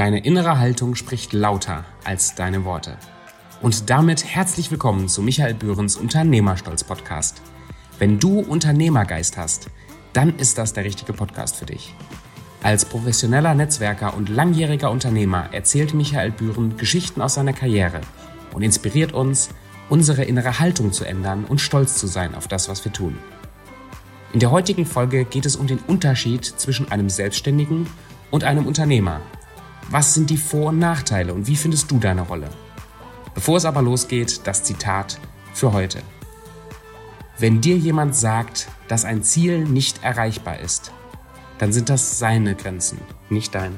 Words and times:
Deine 0.00 0.24
innere 0.24 0.58
Haltung 0.58 0.94
spricht 0.94 1.34
lauter 1.34 1.84
als 2.04 2.34
deine 2.34 2.64
Worte. 2.64 2.96
Und 3.60 3.90
damit 3.90 4.24
herzlich 4.24 4.70
willkommen 4.70 5.08
zu 5.08 5.20
Michael 5.20 5.52
Bührens 5.52 5.96
Unternehmerstolz 5.96 6.84
Podcast. 6.84 7.42
Wenn 7.98 8.18
du 8.18 8.40
Unternehmergeist 8.40 9.36
hast, 9.36 9.68
dann 10.14 10.38
ist 10.38 10.56
das 10.56 10.72
der 10.72 10.84
richtige 10.84 11.12
Podcast 11.12 11.56
für 11.56 11.66
dich. 11.66 11.94
Als 12.62 12.86
professioneller 12.86 13.54
Netzwerker 13.54 14.16
und 14.16 14.30
langjähriger 14.30 14.90
Unternehmer 14.90 15.50
erzählt 15.52 15.92
Michael 15.92 16.30
Bühren 16.30 16.78
Geschichten 16.78 17.20
aus 17.20 17.34
seiner 17.34 17.52
Karriere 17.52 18.00
und 18.54 18.62
inspiriert 18.62 19.12
uns, 19.12 19.50
unsere 19.90 20.24
innere 20.24 20.60
Haltung 20.60 20.92
zu 20.92 21.04
ändern 21.04 21.44
und 21.44 21.60
stolz 21.60 21.96
zu 21.96 22.06
sein 22.06 22.34
auf 22.34 22.48
das, 22.48 22.70
was 22.70 22.82
wir 22.86 22.92
tun. 22.94 23.18
In 24.32 24.40
der 24.40 24.50
heutigen 24.50 24.86
Folge 24.86 25.26
geht 25.26 25.44
es 25.44 25.56
um 25.56 25.66
den 25.66 25.80
Unterschied 25.80 26.46
zwischen 26.46 26.90
einem 26.90 27.10
Selbstständigen 27.10 27.86
und 28.30 28.44
einem 28.44 28.66
Unternehmer. 28.66 29.20
Was 29.92 30.14
sind 30.14 30.30
die 30.30 30.36
Vor- 30.36 30.68
und 30.68 30.78
Nachteile 30.78 31.34
und 31.34 31.48
wie 31.48 31.56
findest 31.56 31.90
du 31.90 31.98
deine 31.98 32.22
Rolle? 32.22 32.48
Bevor 33.34 33.56
es 33.56 33.64
aber 33.64 33.82
losgeht, 33.82 34.42
das 34.44 34.62
Zitat 34.62 35.18
für 35.52 35.72
heute. 35.72 35.98
Wenn 37.40 37.60
dir 37.60 37.76
jemand 37.76 38.14
sagt, 38.14 38.68
dass 38.86 39.04
ein 39.04 39.24
Ziel 39.24 39.64
nicht 39.64 40.04
erreichbar 40.04 40.60
ist, 40.60 40.92
dann 41.58 41.72
sind 41.72 41.88
das 41.88 42.20
seine 42.20 42.54
Grenzen, 42.54 42.98
nicht 43.30 43.52
deine. 43.52 43.74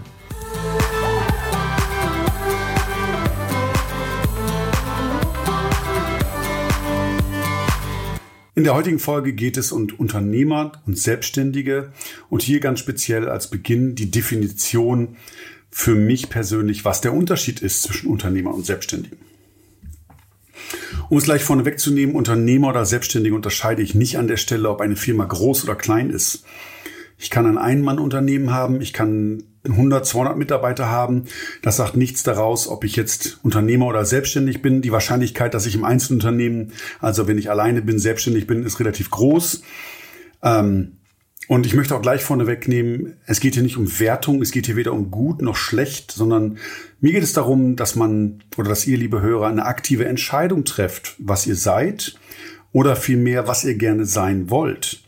In 8.54 8.64
der 8.64 8.74
heutigen 8.74 8.98
Folge 8.98 9.32
geht 9.32 9.56
es 9.56 9.72
um 9.72 9.88
Unternehmer 9.96 10.72
und 10.86 10.98
Selbstständige 10.98 11.90
und 12.28 12.42
hier 12.42 12.60
ganz 12.60 12.80
speziell 12.80 13.30
als 13.30 13.48
Beginn 13.48 13.94
die 13.94 14.10
Definition 14.10 15.16
für 15.74 15.94
mich 15.94 16.28
persönlich, 16.28 16.84
was 16.84 17.00
der 17.00 17.14
Unterschied 17.14 17.60
ist 17.60 17.82
zwischen 17.82 18.08
Unternehmer 18.08 18.54
und 18.54 18.64
Selbstständigen. 18.64 19.18
Um 21.08 21.18
es 21.18 21.24
gleich 21.24 21.42
vorne 21.42 21.64
wegzunehmen, 21.64 22.14
Unternehmer 22.14 22.68
oder 22.68 22.84
Selbstständige 22.84 23.34
unterscheide 23.34 23.82
ich 23.82 23.94
nicht 23.94 24.18
an 24.18 24.28
der 24.28 24.36
Stelle, 24.36 24.68
ob 24.68 24.80
eine 24.80 24.96
Firma 24.96 25.24
groß 25.24 25.64
oder 25.64 25.74
klein 25.74 26.10
ist. 26.10 26.44
Ich 27.18 27.30
kann 27.30 27.46
ein 27.46 27.58
Ein-Mann-Unternehmen 27.58 28.52
haben, 28.52 28.80
ich 28.80 28.92
kann 28.92 29.44
100, 29.64 30.04
200 30.06 30.36
Mitarbeiter 30.36 30.90
haben. 30.90 31.24
Das 31.62 31.76
sagt 31.76 31.96
nichts 31.96 32.22
daraus, 32.22 32.68
ob 32.68 32.84
ich 32.84 32.96
jetzt 32.96 33.38
Unternehmer 33.42 33.86
oder 33.86 34.04
selbstständig 34.04 34.60
bin. 34.60 34.82
Die 34.82 34.92
Wahrscheinlichkeit, 34.92 35.54
dass 35.54 35.66
ich 35.66 35.74
im 35.74 35.84
Einzelunternehmen, 35.84 36.72
also 37.00 37.28
wenn 37.28 37.38
ich 37.38 37.48
alleine 37.48 37.80
bin, 37.80 37.98
selbstständig 37.98 38.46
bin, 38.46 38.64
ist 38.64 38.78
relativ 38.78 39.10
groß. 39.10 39.62
Ähm, 40.42 40.98
und 41.48 41.66
ich 41.66 41.74
möchte 41.74 41.94
auch 41.96 42.02
gleich 42.02 42.22
vorne 42.22 42.46
wegnehmen, 42.46 43.16
es 43.26 43.40
geht 43.40 43.54
hier 43.54 43.62
nicht 43.62 43.76
um 43.76 43.98
Wertung, 43.98 44.40
es 44.42 44.52
geht 44.52 44.66
hier 44.66 44.76
weder 44.76 44.92
um 44.92 45.10
gut 45.10 45.42
noch 45.42 45.56
schlecht, 45.56 46.12
sondern 46.12 46.58
mir 47.00 47.12
geht 47.12 47.22
es 47.22 47.32
darum, 47.32 47.76
dass 47.76 47.96
man 47.96 48.42
oder 48.56 48.68
dass 48.68 48.86
ihr, 48.86 48.96
liebe 48.96 49.20
Hörer, 49.20 49.48
eine 49.48 49.66
aktive 49.66 50.04
Entscheidung 50.04 50.64
trefft, 50.64 51.16
was 51.18 51.46
ihr 51.46 51.56
seid 51.56 52.14
oder 52.72 52.96
vielmehr, 52.96 53.48
was 53.48 53.64
ihr 53.64 53.74
gerne 53.74 54.06
sein 54.06 54.50
wollt. 54.50 55.02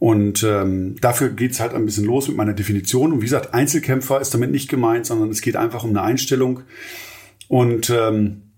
Und 0.00 0.42
ähm, 0.42 0.96
dafür 1.00 1.28
geht's 1.28 1.60
halt 1.60 1.74
ein 1.74 1.84
bisschen 1.84 2.06
los 2.06 2.26
mit 2.26 2.36
meiner 2.36 2.54
Definition. 2.54 3.12
Und 3.12 3.20
wie 3.20 3.26
gesagt, 3.26 3.52
Einzelkämpfer 3.52 4.20
ist 4.20 4.32
damit 4.32 4.50
nicht 4.50 4.70
gemeint, 4.70 5.06
sondern 5.06 5.28
es 5.28 5.42
geht 5.42 5.56
einfach 5.56 5.84
um 5.84 5.90
eine 5.90 6.02
Einstellung. 6.02 6.62
Und 7.48 7.90
ähm, 7.90 8.52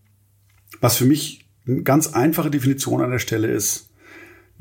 was 0.80 0.96
für 0.96 1.04
mich 1.04 1.48
eine 1.66 1.82
ganz 1.82 2.14
einfache 2.14 2.50
Definition 2.50 3.02
an 3.02 3.10
der 3.10 3.18
Stelle 3.18 3.48
ist, 3.48 3.91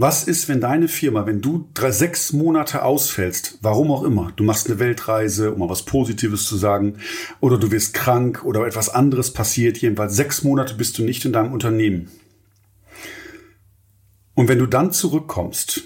was 0.02 0.24
ist, 0.24 0.50
wenn 0.50 0.60
deine 0.60 0.88
Firma, 0.88 1.26
wenn 1.26 1.42
du 1.42 1.70
drei, 1.74 1.92
sechs 1.92 2.34
Monate 2.34 2.84
ausfällst, 2.84 3.60
warum 3.62 3.92
auch 3.92 4.04
immer, 4.04 4.34
du 4.36 4.44
machst 4.44 4.68
eine 4.68 4.80
Weltreise, 4.80 5.54
um 5.54 5.60
mal 5.60 5.70
was 5.70 5.84
Positives 5.84 6.46
zu 6.46 6.58
sagen, 6.58 6.98
oder 7.40 7.58
du 7.58 7.72
wirst 7.72 7.94
krank 7.94 8.44
oder 8.44 8.66
etwas 8.66 8.90
anderes 8.90 9.32
passiert, 9.32 9.78
jedenfalls 9.78 10.16
sechs 10.16 10.44
Monate 10.44 10.76
bist 10.76 10.98
du 10.98 11.04
nicht 11.04 11.24
in 11.26 11.34
deinem 11.34 11.54
Unternehmen. 11.54 12.10
Und 14.34 14.48
wenn 14.48 14.60
du 14.60 14.66
dann 14.66 14.92
zurückkommst, 14.92 15.84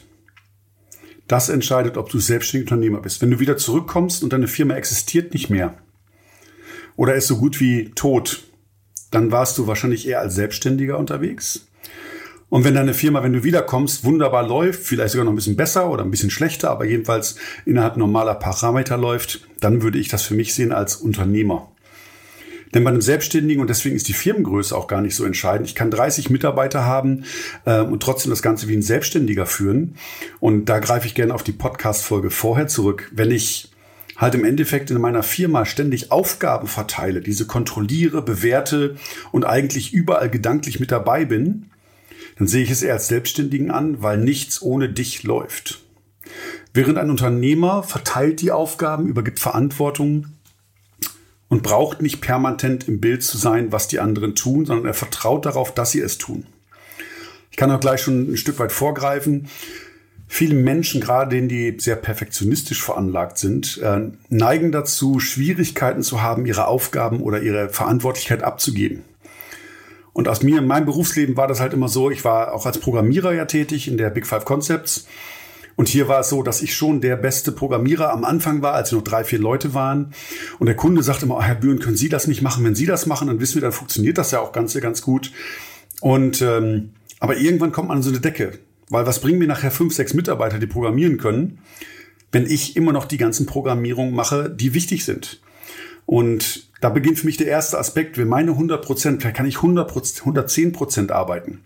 das 1.28 1.50
entscheidet, 1.50 1.97
ob 1.97 2.09
du 2.09 2.19
selbstständiger 2.19 2.75
Unternehmer 2.75 3.01
bist. 3.01 3.22
Wenn 3.22 3.31
du 3.31 3.39
wieder 3.39 3.57
zurückkommst 3.57 4.23
und 4.23 4.31
deine 4.31 4.47
Firma 4.47 4.75
existiert 4.75 5.34
nicht 5.34 5.50
mehr 5.50 5.75
oder 6.95 7.16
ist 7.16 7.28
so 7.28 7.38
gut 7.38 7.59
wie 7.59 7.91
tot, 7.91 8.44
dann 9.12 9.31
warst 9.31 9.57
du 9.57 9.68
wahrscheinlich 9.68 10.07
eher 10.07 10.19
als 10.19 10.35
Selbstständiger 10.35 10.97
unterwegs. 10.97 11.68
Und 12.50 12.63
wenn 12.63 12.75
deine 12.75 12.94
Firma, 12.94 13.23
wenn 13.23 13.33
du 13.33 13.44
wiederkommst, 13.44 14.03
wunderbar 14.03 14.47
läuft, 14.47 14.83
vielleicht 14.83 15.11
sogar 15.11 15.25
noch 15.25 15.31
ein 15.31 15.35
bisschen 15.38 15.56
besser 15.56 15.89
oder 15.89 16.03
ein 16.03 16.11
bisschen 16.11 16.29
schlechter, 16.29 16.69
aber 16.69 16.85
jedenfalls 16.85 17.35
innerhalb 17.66 17.97
normaler 17.97 18.35
Parameter 18.35 18.97
läuft, 18.97 19.47
dann 19.59 19.81
würde 19.81 19.97
ich 19.97 20.09
das 20.09 20.22
für 20.23 20.35
mich 20.35 20.53
sehen 20.53 20.72
als 20.72 20.95
Unternehmer. 20.95 21.69
Denn 22.73 22.83
bei 22.83 22.89
einem 22.89 23.01
Selbstständigen, 23.01 23.61
und 23.61 23.69
deswegen 23.69 23.95
ist 23.95 24.09
die 24.09 24.13
Firmengröße 24.13 24.75
auch 24.75 24.88
gar 24.88 25.01
nicht 25.01 25.16
so 25.16 25.23
entscheidend, 25.23 25.67
ich 25.67 25.75
kann 25.75 25.89
30 25.89 26.29
Mitarbeiter 26.29 26.85
haben 26.85 27.23
äh, 27.66 27.79
und 27.79 28.03
trotzdem 28.03 28.31
das 28.31 28.41
Ganze 28.41 28.67
wie 28.67 28.75
ein 28.75 28.81
Selbstständiger 28.81 29.45
führen. 29.45 29.95
Und 30.41 30.66
da 30.66 30.79
greife 30.79 31.07
ich 31.07 31.16
gerne 31.16 31.33
auf 31.33 31.44
die 31.44 31.53
Podcast-Folge 31.53 32.29
vorher 32.29 32.67
zurück. 32.67 33.09
Wenn 33.13 33.31
ich 33.31 33.72
halt 34.17 34.35
im 34.35 34.44
Endeffekt 34.44 34.91
in 34.91 35.00
meiner 35.00 35.23
Firma 35.23 35.66
ständig 35.66 36.12
Aufgaben 36.12 36.67
verteile, 36.67 37.22
diese 37.22 37.47
kontrolliere, 37.47 38.22
bewerte 38.22 38.95
und 39.31 39.45
eigentlich 39.45 39.94
überall 39.94 40.29
gedanklich 40.29 40.79
mit 40.79 40.91
dabei 40.91 41.23
bin, 41.23 41.69
dann 42.38 42.47
sehe 42.47 42.63
ich 42.63 42.72
es 42.72 42.84
eher 42.84 42.94
als 42.94 43.07
Selbstständigen 43.07 43.72
an, 43.72 44.01
weil 44.01 44.18
nichts 44.18 44.62
ohne 44.62 44.90
dich 44.90 45.23
läuft. 45.23 45.81
Während 46.73 46.97
ein 46.97 47.09
Unternehmer 47.09 47.84
verteilt 47.84 48.41
die 48.41 48.51
Aufgaben, 48.51 49.07
übergibt 49.07 49.40
Verantwortung, 49.40 50.28
und 51.47 51.63
braucht 51.63 52.01
nicht 52.01 52.22
permanent 52.22 52.88
im 52.88 53.00
Bild 53.00 53.24
zu 53.24 53.38
sein, 53.38 53.72
was 53.72 53.88
die 53.88 54.00
anderen 54.00 54.35
tun, 54.35 54.66
sondern 54.66 54.88
er 54.88 54.94
vertraut 54.94 55.45
darauf, 55.45 55.74
dass 55.74 55.91
sie 55.91 56.01
es 56.01 56.18
tun. 56.18 56.45
Ich 57.51 57.57
kann 57.57 57.72
auch 57.72 57.79
gleich 57.79 58.01
schon 58.01 58.31
ein 58.31 58.38
Stück 58.38 58.59
weit 58.59 58.72
vorgreifen. 58.72 59.47
Viele 60.28 60.56
Menschen, 60.56 61.01
gerade 61.01 61.35
denen, 61.35 61.47
die 61.47 61.78
sehr 61.79 61.95
perfektionistisch 61.95 62.84
veranlagt 62.84 63.38
sind, 63.38 63.78
äh, 63.78 64.09
neigen 64.28 64.72
dazu, 64.72 65.19
Schwierigkeiten 65.19 66.01
zu 66.01 66.22
haben, 66.22 66.45
ihre 66.45 66.68
Aufgaben 66.68 67.22
oder 67.22 67.41
ihre 67.41 67.69
Verantwortlichkeit 67.69 68.44
abzugeben. 68.44 69.03
Und 70.15 70.29
aus 70.29 70.43
mir 70.43 70.59
in 70.59 70.65
meinem 70.65 70.85
Berufsleben 70.85 71.35
war 71.35 71.47
das 71.47 71.59
halt 71.59 71.73
immer 71.73 71.89
so, 71.89 72.09
ich 72.09 72.23
war 72.23 72.53
auch 72.53 72.65
als 72.65 72.79
Programmierer 72.79 73.33
ja 73.33 73.43
tätig 73.43 73.89
in 73.89 73.97
der 73.97 74.09
Big 74.09 74.25
Five 74.25 74.45
Concepts 74.45 75.05
und 75.75 75.89
hier 75.89 76.07
war 76.07 76.21
es 76.21 76.29
so, 76.29 76.41
dass 76.41 76.61
ich 76.61 76.73
schon 76.73 77.01
der 77.01 77.17
beste 77.17 77.51
Programmierer 77.51 78.11
am 78.11 78.23
Anfang 78.23 78.61
war, 78.61 78.73
als 78.73 78.93
noch 78.93 79.01
drei, 79.01 79.25
vier 79.25 79.39
Leute 79.39 79.73
waren. 79.73 80.13
Und 80.57 80.67
der 80.67 80.75
Kunde 80.77 81.03
sagte 81.03 81.25
immer, 81.25 81.37
oh, 81.37 81.41
Herr 81.41 81.55
Bühren, 81.55 81.79
können 81.79 81.97
Sie 81.97 82.07
das 82.07 82.27
nicht 82.27 82.41
machen? 82.41 82.63
Wenn 82.63 82.75
Sie 82.75 82.85
das 82.85 83.07
machen, 83.07 83.27
dann 83.27 83.41
wissen 83.41 83.55
wir, 83.55 83.61
dann 83.61 83.73
funktioniert 83.73 84.17
das 84.17 84.31
ja 84.31 84.39
auch 84.39 84.53
ganz, 84.53 84.73
ganz 84.79 85.01
gut. 85.01 85.33
Und 85.99 86.41
ähm, 86.41 86.91
aber 87.19 87.35
irgendwann 87.37 87.73
kommt 87.73 87.89
man 87.89 87.97
an 87.97 88.03
so 88.03 88.09
eine 88.09 88.21
Decke. 88.21 88.59
Weil 88.89 89.05
was 89.05 89.19
bringen 89.19 89.39
mir 89.39 89.47
nachher 89.47 89.71
fünf, 89.71 89.93
sechs 89.93 90.13
Mitarbeiter, 90.13 90.59
die 90.59 90.67
programmieren 90.67 91.17
können, 91.17 91.59
wenn 92.31 92.45
ich 92.45 92.77
immer 92.77 92.93
noch 92.93 93.05
die 93.05 93.17
ganzen 93.17 93.45
Programmierungen 93.45 94.13
mache, 94.13 94.49
die 94.49 94.73
wichtig 94.73 95.03
sind? 95.03 95.41
Und 96.05 96.67
da 96.81 96.89
beginnt 96.89 97.19
für 97.19 97.25
mich 97.25 97.38
der 97.38 97.47
erste 97.47 97.77
Aspekt. 97.79 98.17
Wenn 98.17 98.27
meine 98.27 98.51
100 98.51 98.83
Prozent, 98.83 99.21
vielleicht 99.21 99.38
kann 99.38 99.47
ich 99.47 99.57
100 99.57 99.89
110 99.89 100.71
Prozent 100.71 101.11
arbeiten 101.11 101.63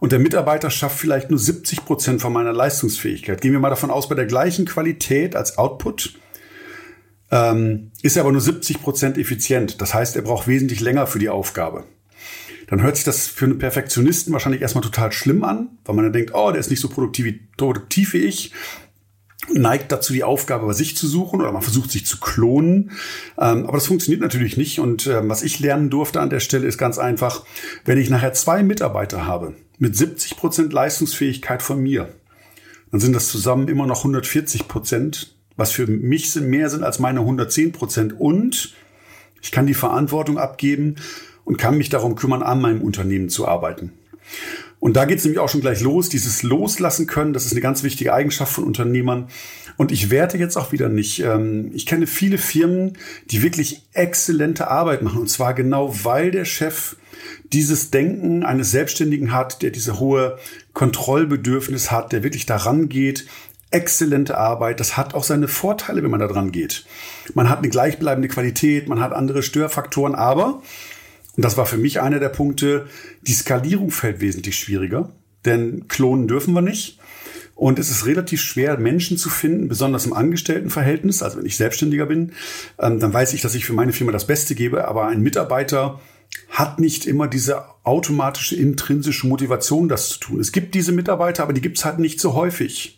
und 0.00 0.12
der 0.12 0.18
Mitarbeiter 0.18 0.70
schafft 0.70 0.98
vielleicht 0.98 1.30
nur 1.30 1.38
70 1.38 1.84
Prozent 1.84 2.20
von 2.20 2.32
meiner 2.32 2.52
Leistungsfähigkeit. 2.52 3.40
Gehen 3.40 3.52
wir 3.52 3.60
mal 3.60 3.70
davon 3.70 3.90
aus, 3.90 4.08
bei 4.08 4.14
der 4.14 4.26
gleichen 4.26 4.64
Qualität 4.64 5.34
als 5.34 5.58
Output 5.58 6.14
ähm, 7.30 7.90
ist 8.02 8.16
er 8.16 8.22
aber 8.22 8.32
nur 8.32 8.40
70 8.40 8.80
Prozent 8.82 9.18
effizient. 9.18 9.80
Das 9.80 9.94
heißt, 9.94 10.16
er 10.16 10.22
braucht 10.22 10.46
wesentlich 10.46 10.80
länger 10.80 11.06
für 11.06 11.18
die 11.18 11.28
Aufgabe. 11.28 11.84
Dann 12.68 12.82
hört 12.82 12.96
sich 12.96 13.04
das 13.04 13.26
für 13.26 13.46
einen 13.46 13.58
Perfektionisten 13.58 14.32
wahrscheinlich 14.32 14.62
erstmal 14.62 14.84
total 14.84 15.10
schlimm 15.10 15.42
an, 15.42 15.78
weil 15.84 15.94
man 15.94 16.04
dann 16.04 16.12
denkt, 16.12 16.32
oh, 16.34 16.50
der 16.50 16.60
ist 16.60 16.70
nicht 16.70 16.80
so 16.80 16.88
produktiv, 16.88 17.34
produktiv 17.56 18.12
wie 18.12 18.18
ich 18.18 18.52
neigt 19.52 19.92
dazu, 19.92 20.12
die 20.12 20.24
Aufgabe 20.24 20.66
bei 20.66 20.72
sich 20.72 20.96
zu 20.96 21.06
suchen 21.06 21.40
oder 21.40 21.52
man 21.52 21.62
versucht 21.62 21.90
sich 21.90 22.04
zu 22.06 22.18
klonen. 22.18 22.90
Ähm, 23.38 23.66
aber 23.66 23.74
das 23.74 23.86
funktioniert 23.86 24.20
natürlich 24.20 24.56
nicht. 24.56 24.80
Und 24.80 25.06
ähm, 25.06 25.28
was 25.28 25.42
ich 25.42 25.60
lernen 25.60 25.90
durfte 25.90 26.20
an 26.20 26.30
der 26.30 26.40
Stelle 26.40 26.66
ist 26.66 26.78
ganz 26.78 26.98
einfach, 26.98 27.44
wenn 27.84 27.98
ich 27.98 28.10
nachher 28.10 28.32
zwei 28.32 28.62
Mitarbeiter 28.62 29.26
habe 29.26 29.54
mit 29.78 29.96
70 29.96 30.36
Prozent 30.36 30.72
Leistungsfähigkeit 30.72 31.62
von 31.62 31.80
mir, 31.80 32.08
dann 32.90 33.00
sind 33.00 33.14
das 33.14 33.28
zusammen 33.28 33.68
immer 33.68 33.86
noch 33.86 33.98
140 33.98 34.66
Prozent, 34.66 35.34
was 35.56 35.72
für 35.72 35.86
mich 35.86 36.34
mehr 36.36 36.70
sind 36.70 36.82
als 36.82 36.98
meine 36.98 37.20
110 37.20 37.72
Prozent. 37.72 38.18
Und 38.18 38.74
ich 39.40 39.52
kann 39.52 39.66
die 39.66 39.74
Verantwortung 39.74 40.38
abgeben 40.38 40.96
und 41.44 41.58
kann 41.58 41.78
mich 41.78 41.90
darum 41.90 42.16
kümmern, 42.16 42.42
an 42.42 42.60
meinem 42.60 42.82
Unternehmen 42.82 43.28
zu 43.28 43.46
arbeiten. 43.46 43.92
Und 44.80 44.96
da 44.96 45.04
geht 45.04 45.18
es 45.18 45.24
nämlich 45.24 45.40
auch 45.40 45.48
schon 45.48 45.60
gleich 45.60 45.80
los, 45.80 46.08
dieses 46.08 46.42
Loslassen 46.42 47.06
können, 47.06 47.32
das 47.32 47.46
ist 47.46 47.52
eine 47.52 47.60
ganz 47.60 47.82
wichtige 47.82 48.14
Eigenschaft 48.14 48.52
von 48.52 48.64
Unternehmern. 48.64 49.28
Und 49.76 49.92
ich 49.92 50.10
werte 50.10 50.38
jetzt 50.38 50.56
auch 50.56 50.72
wieder 50.72 50.88
nicht. 50.88 51.20
Ähm, 51.20 51.70
ich 51.74 51.86
kenne 51.86 52.06
viele 52.06 52.38
Firmen, 52.38 52.98
die 53.30 53.42
wirklich 53.42 53.82
exzellente 53.92 54.68
Arbeit 54.68 55.02
machen. 55.02 55.20
Und 55.20 55.28
zwar 55.28 55.54
genau, 55.54 55.94
weil 56.04 56.30
der 56.30 56.44
Chef 56.44 56.96
dieses 57.52 57.90
Denken 57.90 58.44
eines 58.44 58.70
Selbstständigen 58.70 59.32
hat, 59.32 59.62
der 59.62 59.70
diese 59.70 59.98
hohe 60.00 60.38
Kontrollbedürfnis 60.74 61.90
hat, 61.90 62.12
der 62.12 62.22
wirklich 62.22 62.46
daran 62.46 62.88
geht, 62.88 63.26
exzellente 63.70 64.38
Arbeit. 64.38 64.80
Das 64.80 64.96
hat 64.96 65.14
auch 65.14 65.24
seine 65.24 65.48
Vorteile, 65.48 66.02
wenn 66.02 66.10
man 66.10 66.20
da 66.20 66.28
dran 66.28 66.52
geht. 66.52 66.86
Man 67.34 67.48
hat 67.48 67.58
eine 67.58 67.68
gleichbleibende 67.68 68.28
Qualität, 68.28 68.88
man 68.88 69.00
hat 69.00 69.12
andere 69.12 69.42
Störfaktoren, 69.42 70.14
aber, 70.14 70.62
und 71.38 71.44
das 71.44 71.56
war 71.56 71.66
für 71.66 71.76
mich 71.76 72.00
einer 72.00 72.18
der 72.18 72.30
Punkte, 72.30 72.88
die 73.22 73.32
Skalierung 73.32 73.92
fällt 73.92 74.20
wesentlich 74.20 74.58
schwieriger, 74.58 75.12
denn 75.44 75.86
klonen 75.86 76.26
dürfen 76.26 76.52
wir 76.52 76.62
nicht. 76.62 76.98
Und 77.54 77.78
es 77.78 77.90
ist 77.90 78.06
relativ 78.06 78.40
schwer, 78.42 78.76
Menschen 78.76 79.16
zu 79.16 79.30
finden, 79.30 79.68
besonders 79.68 80.04
im 80.04 80.14
Angestelltenverhältnis. 80.14 81.22
Also 81.22 81.38
wenn 81.38 81.46
ich 81.46 81.56
Selbstständiger 81.56 82.06
bin, 82.06 82.32
ähm, 82.80 82.98
dann 82.98 83.14
weiß 83.14 83.34
ich, 83.34 83.40
dass 83.40 83.54
ich 83.54 83.64
für 83.64 83.72
meine 83.72 83.92
Firma 83.92 84.10
das 84.10 84.26
Beste 84.26 84.56
gebe. 84.56 84.88
Aber 84.88 85.06
ein 85.06 85.22
Mitarbeiter 85.22 86.00
hat 86.48 86.80
nicht 86.80 87.06
immer 87.06 87.28
diese 87.28 87.66
automatische 87.84 88.56
intrinsische 88.56 89.28
Motivation, 89.28 89.88
das 89.88 90.08
zu 90.08 90.18
tun. 90.18 90.40
Es 90.40 90.50
gibt 90.50 90.74
diese 90.74 90.90
Mitarbeiter, 90.90 91.44
aber 91.44 91.52
die 91.52 91.60
gibt 91.60 91.78
es 91.78 91.84
halt 91.84 92.00
nicht 92.00 92.20
so 92.20 92.34
häufig. 92.34 92.97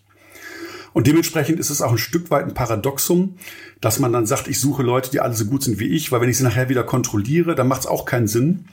Und 0.92 1.06
dementsprechend 1.06 1.60
ist 1.60 1.70
es 1.70 1.82
auch 1.82 1.92
ein 1.92 1.98
Stück 1.98 2.30
weit 2.30 2.44
ein 2.44 2.54
Paradoxum, 2.54 3.36
dass 3.80 3.98
man 3.98 4.12
dann 4.12 4.26
sagt, 4.26 4.48
ich 4.48 4.58
suche 4.58 4.82
Leute, 4.82 5.10
die 5.10 5.20
alle 5.20 5.34
so 5.34 5.44
gut 5.44 5.62
sind 5.62 5.78
wie 5.78 5.88
ich, 5.88 6.10
weil 6.10 6.20
wenn 6.20 6.28
ich 6.28 6.38
sie 6.38 6.44
nachher 6.44 6.68
wieder 6.68 6.82
kontrolliere, 6.82 7.54
dann 7.54 7.68
macht 7.68 7.82
es 7.82 7.86
auch 7.86 8.04
keinen 8.04 8.26
Sinn. 8.26 8.66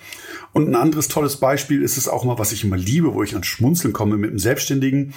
Und 0.54 0.68
ein 0.68 0.76
anderes 0.76 1.08
tolles 1.08 1.38
Beispiel 1.38 1.84
ist 1.84 1.98
es 1.98 2.08
auch 2.08 2.24
mal, 2.24 2.40
was 2.40 2.52
ich 2.52 2.64
immer 2.64 2.78
liebe, 2.78 3.14
wo 3.14 3.24
ich 3.24 3.36
an 3.36 3.44
Schmunzeln 3.44 3.94
komme 3.94 4.18
mit 4.18 4.30
einem 4.30 4.40
Selbstständigen 4.40 5.14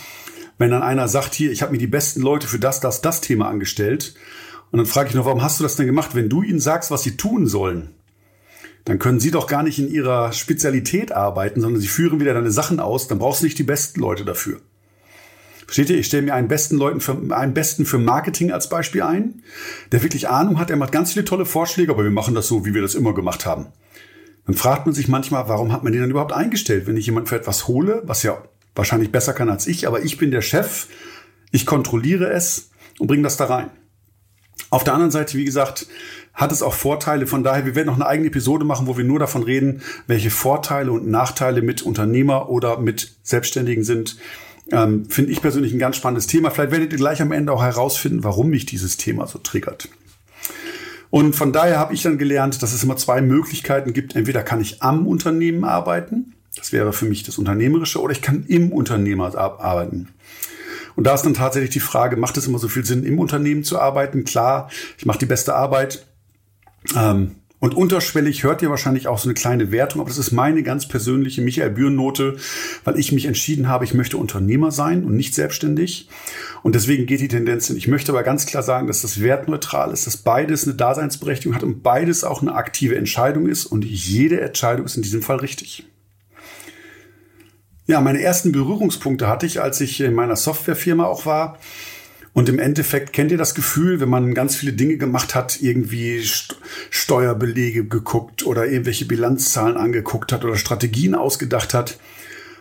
wenn 0.60 0.70
dann 0.72 0.82
einer 0.82 1.08
sagt, 1.08 1.32
hier, 1.32 1.50
ich 1.50 1.62
habe 1.62 1.72
mir 1.72 1.78
die 1.78 1.86
besten 1.86 2.20
Leute 2.20 2.46
für 2.46 2.58
das, 2.58 2.80
das, 2.80 3.00
das 3.00 3.22
Thema 3.22 3.48
angestellt. 3.48 4.14
Und 4.70 4.76
dann 4.76 4.84
frage 4.84 5.08
ich 5.08 5.14
noch, 5.14 5.24
warum 5.24 5.42
hast 5.42 5.58
du 5.58 5.62
das 5.62 5.76
denn 5.76 5.86
gemacht? 5.86 6.14
Wenn 6.14 6.28
du 6.28 6.42
ihnen 6.42 6.60
sagst, 6.60 6.90
was 6.90 7.02
sie 7.02 7.16
tun 7.16 7.46
sollen, 7.46 7.94
dann 8.84 8.98
können 8.98 9.20
sie 9.20 9.30
doch 9.30 9.46
gar 9.46 9.62
nicht 9.62 9.78
in 9.78 9.90
ihrer 9.90 10.32
Spezialität 10.32 11.12
arbeiten, 11.12 11.62
sondern 11.62 11.80
sie 11.80 11.88
führen 11.88 12.20
wieder 12.20 12.34
deine 12.34 12.50
Sachen 12.50 12.78
aus, 12.78 13.08
dann 13.08 13.18
brauchst 13.18 13.40
du 13.40 13.46
nicht 13.46 13.58
die 13.58 13.62
besten 13.62 14.00
Leute 14.00 14.26
dafür. 14.26 14.60
Versteht 15.70 15.90
ihr? 15.90 15.98
Ich 15.98 16.06
stelle 16.06 16.24
mir 16.24 16.34
einen 16.34 16.48
besten 16.48 16.76
Leuten 16.76 17.00
für, 17.00 17.16
einen 17.30 17.54
besten 17.54 17.86
für 17.86 17.98
Marketing 17.98 18.50
als 18.50 18.68
Beispiel 18.68 19.02
ein, 19.02 19.44
der 19.92 20.02
wirklich 20.02 20.28
Ahnung 20.28 20.58
hat, 20.58 20.68
er 20.68 20.74
macht 20.74 20.90
ganz 20.90 21.12
viele 21.12 21.24
tolle 21.24 21.46
Vorschläge, 21.46 21.92
aber 21.92 22.02
wir 22.02 22.10
machen 22.10 22.34
das 22.34 22.48
so, 22.48 22.66
wie 22.66 22.74
wir 22.74 22.82
das 22.82 22.96
immer 22.96 23.14
gemacht 23.14 23.46
haben. 23.46 23.66
Dann 24.46 24.56
fragt 24.56 24.86
man 24.86 24.96
sich 24.96 25.06
manchmal, 25.06 25.46
warum 25.46 25.72
hat 25.72 25.84
man 25.84 25.92
den 25.92 26.02
dann 26.02 26.10
überhaupt 26.10 26.32
eingestellt, 26.32 26.88
wenn 26.88 26.96
ich 26.96 27.06
jemanden 27.06 27.28
für 27.28 27.36
etwas 27.36 27.68
hole, 27.68 28.02
was 28.04 28.24
ja 28.24 28.42
wahrscheinlich 28.74 29.12
besser 29.12 29.32
kann 29.32 29.48
als 29.48 29.68
ich, 29.68 29.86
aber 29.86 30.02
ich 30.02 30.18
bin 30.18 30.32
der 30.32 30.42
Chef, 30.42 30.88
ich 31.52 31.66
kontrolliere 31.66 32.32
es 32.32 32.70
und 32.98 33.06
bringe 33.06 33.22
das 33.22 33.36
da 33.36 33.44
rein. 33.44 33.70
Auf 34.70 34.82
der 34.82 34.94
anderen 34.94 35.12
Seite, 35.12 35.38
wie 35.38 35.44
gesagt, 35.44 35.86
hat 36.34 36.50
es 36.50 36.62
auch 36.62 36.74
Vorteile. 36.74 37.28
Von 37.28 37.44
daher, 37.44 37.64
wir 37.64 37.76
werden 37.76 37.86
noch 37.86 37.94
eine 37.94 38.06
eigene 38.06 38.26
Episode 38.26 38.64
machen, 38.64 38.88
wo 38.88 38.96
wir 38.96 39.04
nur 39.04 39.20
davon 39.20 39.44
reden, 39.44 39.82
welche 40.08 40.30
Vorteile 40.30 40.90
und 40.90 41.06
Nachteile 41.06 41.62
mit 41.62 41.82
Unternehmer 41.82 42.48
oder 42.48 42.80
mit 42.80 43.18
Selbstständigen 43.22 43.84
sind. 43.84 44.16
Ähm, 44.72 45.06
Finde 45.08 45.32
ich 45.32 45.42
persönlich 45.42 45.72
ein 45.72 45.78
ganz 45.78 45.96
spannendes 45.96 46.26
Thema. 46.26 46.50
Vielleicht 46.50 46.72
werdet 46.72 46.92
ihr 46.92 46.98
gleich 46.98 47.20
am 47.20 47.32
Ende 47.32 47.52
auch 47.52 47.62
herausfinden, 47.62 48.24
warum 48.24 48.50
mich 48.50 48.66
dieses 48.66 48.96
Thema 48.96 49.26
so 49.26 49.38
triggert. 49.38 49.88
Und 51.10 51.34
von 51.34 51.52
daher 51.52 51.78
habe 51.78 51.92
ich 51.92 52.02
dann 52.02 52.18
gelernt, 52.18 52.62
dass 52.62 52.72
es 52.72 52.84
immer 52.84 52.96
zwei 52.96 53.20
Möglichkeiten 53.20 53.92
gibt. 53.92 54.14
Entweder 54.14 54.42
kann 54.42 54.60
ich 54.60 54.82
am 54.82 55.06
Unternehmen 55.06 55.64
arbeiten 55.64 56.34
das 56.56 56.72
wäre 56.72 56.92
für 56.92 57.04
mich 57.04 57.22
das 57.22 57.38
Unternehmerische 57.38 58.00
oder 58.00 58.12
ich 58.12 58.22
kann 58.22 58.44
im 58.46 58.72
Unternehmer 58.72 59.34
arbeiten. 59.36 60.08
Und 60.96 61.06
da 61.06 61.14
ist 61.14 61.22
dann 61.22 61.34
tatsächlich 61.34 61.70
die 61.70 61.80
Frage, 61.80 62.16
macht 62.16 62.36
es 62.36 62.46
immer 62.46 62.58
so 62.58 62.68
viel 62.68 62.84
Sinn, 62.84 63.04
im 63.04 63.18
Unternehmen 63.18 63.64
zu 63.64 63.78
arbeiten? 63.78 64.24
Klar, 64.24 64.68
ich 64.98 65.06
mache 65.06 65.18
die 65.18 65.26
beste 65.26 65.54
Arbeit. 65.54 66.06
Ähm, 66.96 67.36
und 67.60 67.74
unterschwellig 67.74 68.42
hört 68.42 68.62
ihr 68.62 68.70
wahrscheinlich 68.70 69.06
auch 69.06 69.18
so 69.18 69.28
eine 69.28 69.34
kleine 69.34 69.70
Wertung, 69.70 70.00
aber 70.00 70.08
das 70.08 70.18
ist 70.18 70.32
meine 70.32 70.62
ganz 70.62 70.88
persönliche 70.88 71.42
Michael 71.42 71.70
Bühren-Note, 71.70 72.36
weil 72.84 72.98
ich 72.98 73.12
mich 73.12 73.26
entschieden 73.26 73.68
habe, 73.68 73.84
ich 73.84 73.92
möchte 73.92 74.16
Unternehmer 74.16 74.70
sein 74.70 75.04
und 75.04 75.14
nicht 75.14 75.34
selbstständig. 75.34 76.08
Und 76.62 76.74
deswegen 76.74 77.04
geht 77.04 77.20
die 77.20 77.28
Tendenz 77.28 77.66
hin. 77.66 77.76
Ich 77.76 77.86
möchte 77.86 78.12
aber 78.12 78.22
ganz 78.22 78.46
klar 78.46 78.62
sagen, 78.62 78.86
dass 78.86 79.02
das 79.02 79.20
wertneutral 79.20 79.92
ist, 79.92 80.06
dass 80.06 80.16
beides 80.16 80.64
eine 80.64 80.74
Daseinsberechtigung 80.74 81.54
hat 81.54 81.62
und 81.62 81.82
beides 81.82 82.24
auch 82.24 82.40
eine 82.40 82.54
aktive 82.54 82.96
Entscheidung 82.96 83.46
ist. 83.46 83.66
Und 83.66 83.84
jede 83.84 84.40
Entscheidung 84.40 84.86
ist 84.86 84.96
in 84.96 85.02
diesem 85.02 85.20
Fall 85.20 85.36
richtig. 85.36 85.84
Ja, 87.86 88.00
meine 88.00 88.22
ersten 88.22 88.52
Berührungspunkte 88.52 89.28
hatte 89.28 89.44
ich, 89.44 89.60
als 89.60 89.80
ich 89.82 90.00
in 90.00 90.14
meiner 90.14 90.36
Softwarefirma 90.36 91.04
auch 91.04 91.26
war. 91.26 91.58
Und 92.32 92.48
im 92.48 92.58
Endeffekt 92.58 93.12
kennt 93.12 93.32
ihr 93.32 93.38
das 93.38 93.54
Gefühl, 93.54 94.00
wenn 94.00 94.08
man 94.08 94.34
ganz 94.34 94.54
viele 94.54 94.72
Dinge 94.72 94.98
gemacht 94.98 95.34
hat, 95.34 95.60
irgendwie 95.60 96.22
Steuerbelege 96.90 97.84
geguckt 97.84 98.46
oder 98.46 98.66
irgendwelche 98.66 99.04
Bilanzzahlen 99.04 99.76
angeguckt 99.76 100.32
hat 100.32 100.44
oder 100.44 100.56
Strategien 100.56 101.14
ausgedacht 101.14 101.74
hat 101.74 101.98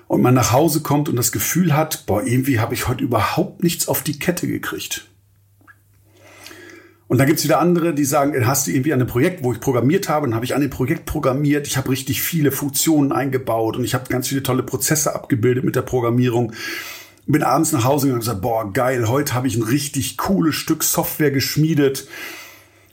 und 0.07 0.24
man 0.24 0.33
nach 0.33 0.51
Hause 0.51 0.81
kommt 0.81 1.07
und 1.07 1.16
das 1.16 1.31
Gefühl 1.31 1.75
hat, 1.75 2.07
boah, 2.07 2.24
irgendwie 2.24 2.60
habe 2.60 2.74
ich 2.74 2.88
heute 2.88 3.04
überhaupt 3.04 3.62
nichts 3.62 3.88
auf 3.88 4.01
die 4.01 4.18
Kette 4.18 4.48
gekriegt. 4.48 5.07
Und 7.07 7.18
dann 7.18 7.27
gibt's 7.27 7.44
wieder 7.44 7.60
andere, 7.60 7.94
die 7.95 8.06
sagen, 8.06 8.45
hast 8.45 8.68
du 8.68 8.71
irgendwie 8.71 8.94
an 8.94 9.00
einem 9.00 9.10
Projekt, 9.10 9.44
wo 9.44 9.51
ich 9.51 9.60
programmiert 9.60 10.10
habe, 10.10 10.27
dann 10.27 10.36
habe 10.36 10.45
ich 10.45 10.54
an 10.54 10.62
dem 10.62 10.69
Projekt 10.69 11.06
programmiert, 11.06 11.66
ich 11.66 11.75
habe 11.75 11.89
richtig 11.89 12.21
viele 12.21 12.51
Funktionen 12.51 13.12
eingebaut 13.12 13.77
und 13.77 13.83
ich 13.83 13.95
habe 13.95 14.10
ganz 14.10 14.27
viele 14.27 14.44
tolle 14.44 14.62
Prozesse 14.62 15.16
abgebildet 15.16 15.63
mit 15.63 15.75
der 15.75 15.81
Programmierung. 15.81 16.54
Bin 17.31 17.43
abends 17.43 17.71
nach 17.71 17.83
Hause 17.83 18.07
gegangen 18.07 18.21
und 18.21 18.25
gesagt, 18.25 18.41
boah, 18.41 18.73
geil, 18.73 19.07
heute 19.07 19.35
habe 19.35 19.47
ich 19.47 19.55
ein 19.55 19.63
richtig 19.63 20.17
cooles 20.17 20.55
Stück 20.55 20.83
Software 20.83 21.29
geschmiedet. 21.29 22.07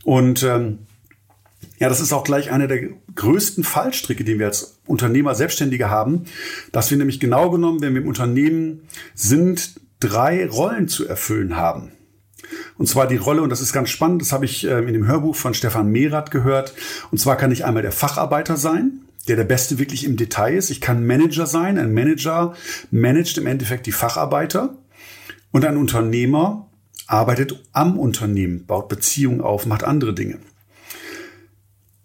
Und 0.04 0.42
ähm, 0.42 0.80
ja, 1.78 1.88
das 1.88 2.00
ist 2.00 2.12
auch 2.12 2.22
gleich 2.22 2.50
einer 2.50 2.68
der 2.68 2.90
größten 3.14 3.64
Fallstricke, 3.64 4.24
die 4.24 4.38
wir 4.38 4.46
als 4.46 4.78
Unternehmer, 4.86 5.34
Selbstständige 5.34 5.88
haben, 5.88 6.24
dass 6.70 6.90
wir 6.90 6.98
nämlich 6.98 7.18
genau 7.18 7.50
genommen, 7.50 7.80
wenn 7.80 7.94
wir 7.94 8.02
im 8.02 8.08
Unternehmen 8.08 8.82
sind, 9.14 9.80
drei 10.00 10.46
Rollen 10.46 10.88
zu 10.88 11.08
erfüllen 11.08 11.56
haben. 11.56 11.92
Und 12.76 12.88
zwar 12.88 13.08
die 13.08 13.16
Rolle, 13.16 13.40
und 13.40 13.48
das 13.48 13.62
ist 13.62 13.72
ganz 13.72 13.88
spannend, 13.88 14.20
das 14.20 14.32
habe 14.32 14.44
ich 14.44 14.66
äh, 14.66 14.80
in 14.80 14.92
dem 14.92 15.06
Hörbuch 15.06 15.34
von 15.34 15.54
Stefan 15.54 15.90
Mehrath 15.90 16.30
gehört. 16.30 16.74
Und 17.10 17.18
zwar 17.18 17.36
kann 17.36 17.52
ich 17.52 17.64
einmal 17.64 17.82
der 17.82 17.92
Facharbeiter 17.92 18.58
sein, 18.58 19.00
der 19.28 19.36
der 19.36 19.44
Beste 19.44 19.78
wirklich 19.78 20.04
im 20.04 20.16
Detail 20.16 20.56
ist. 20.56 20.70
Ich 20.70 20.80
kann 20.80 21.06
Manager 21.06 21.46
sein. 21.46 21.78
Ein 21.78 21.94
Manager 21.94 22.54
managt 22.90 23.38
im 23.38 23.46
Endeffekt 23.46 23.86
die 23.86 23.92
Facharbeiter. 23.92 24.76
Und 25.50 25.64
ein 25.64 25.76
Unternehmer 25.76 26.68
arbeitet 27.06 27.62
am 27.72 27.98
Unternehmen, 27.98 28.66
baut 28.66 28.88
Beziehungen 28.88 29.40
auf, 29.40 29.66
macht 29.66 29.84
andere 29.84 30.14
Dinge. 30.14 30.38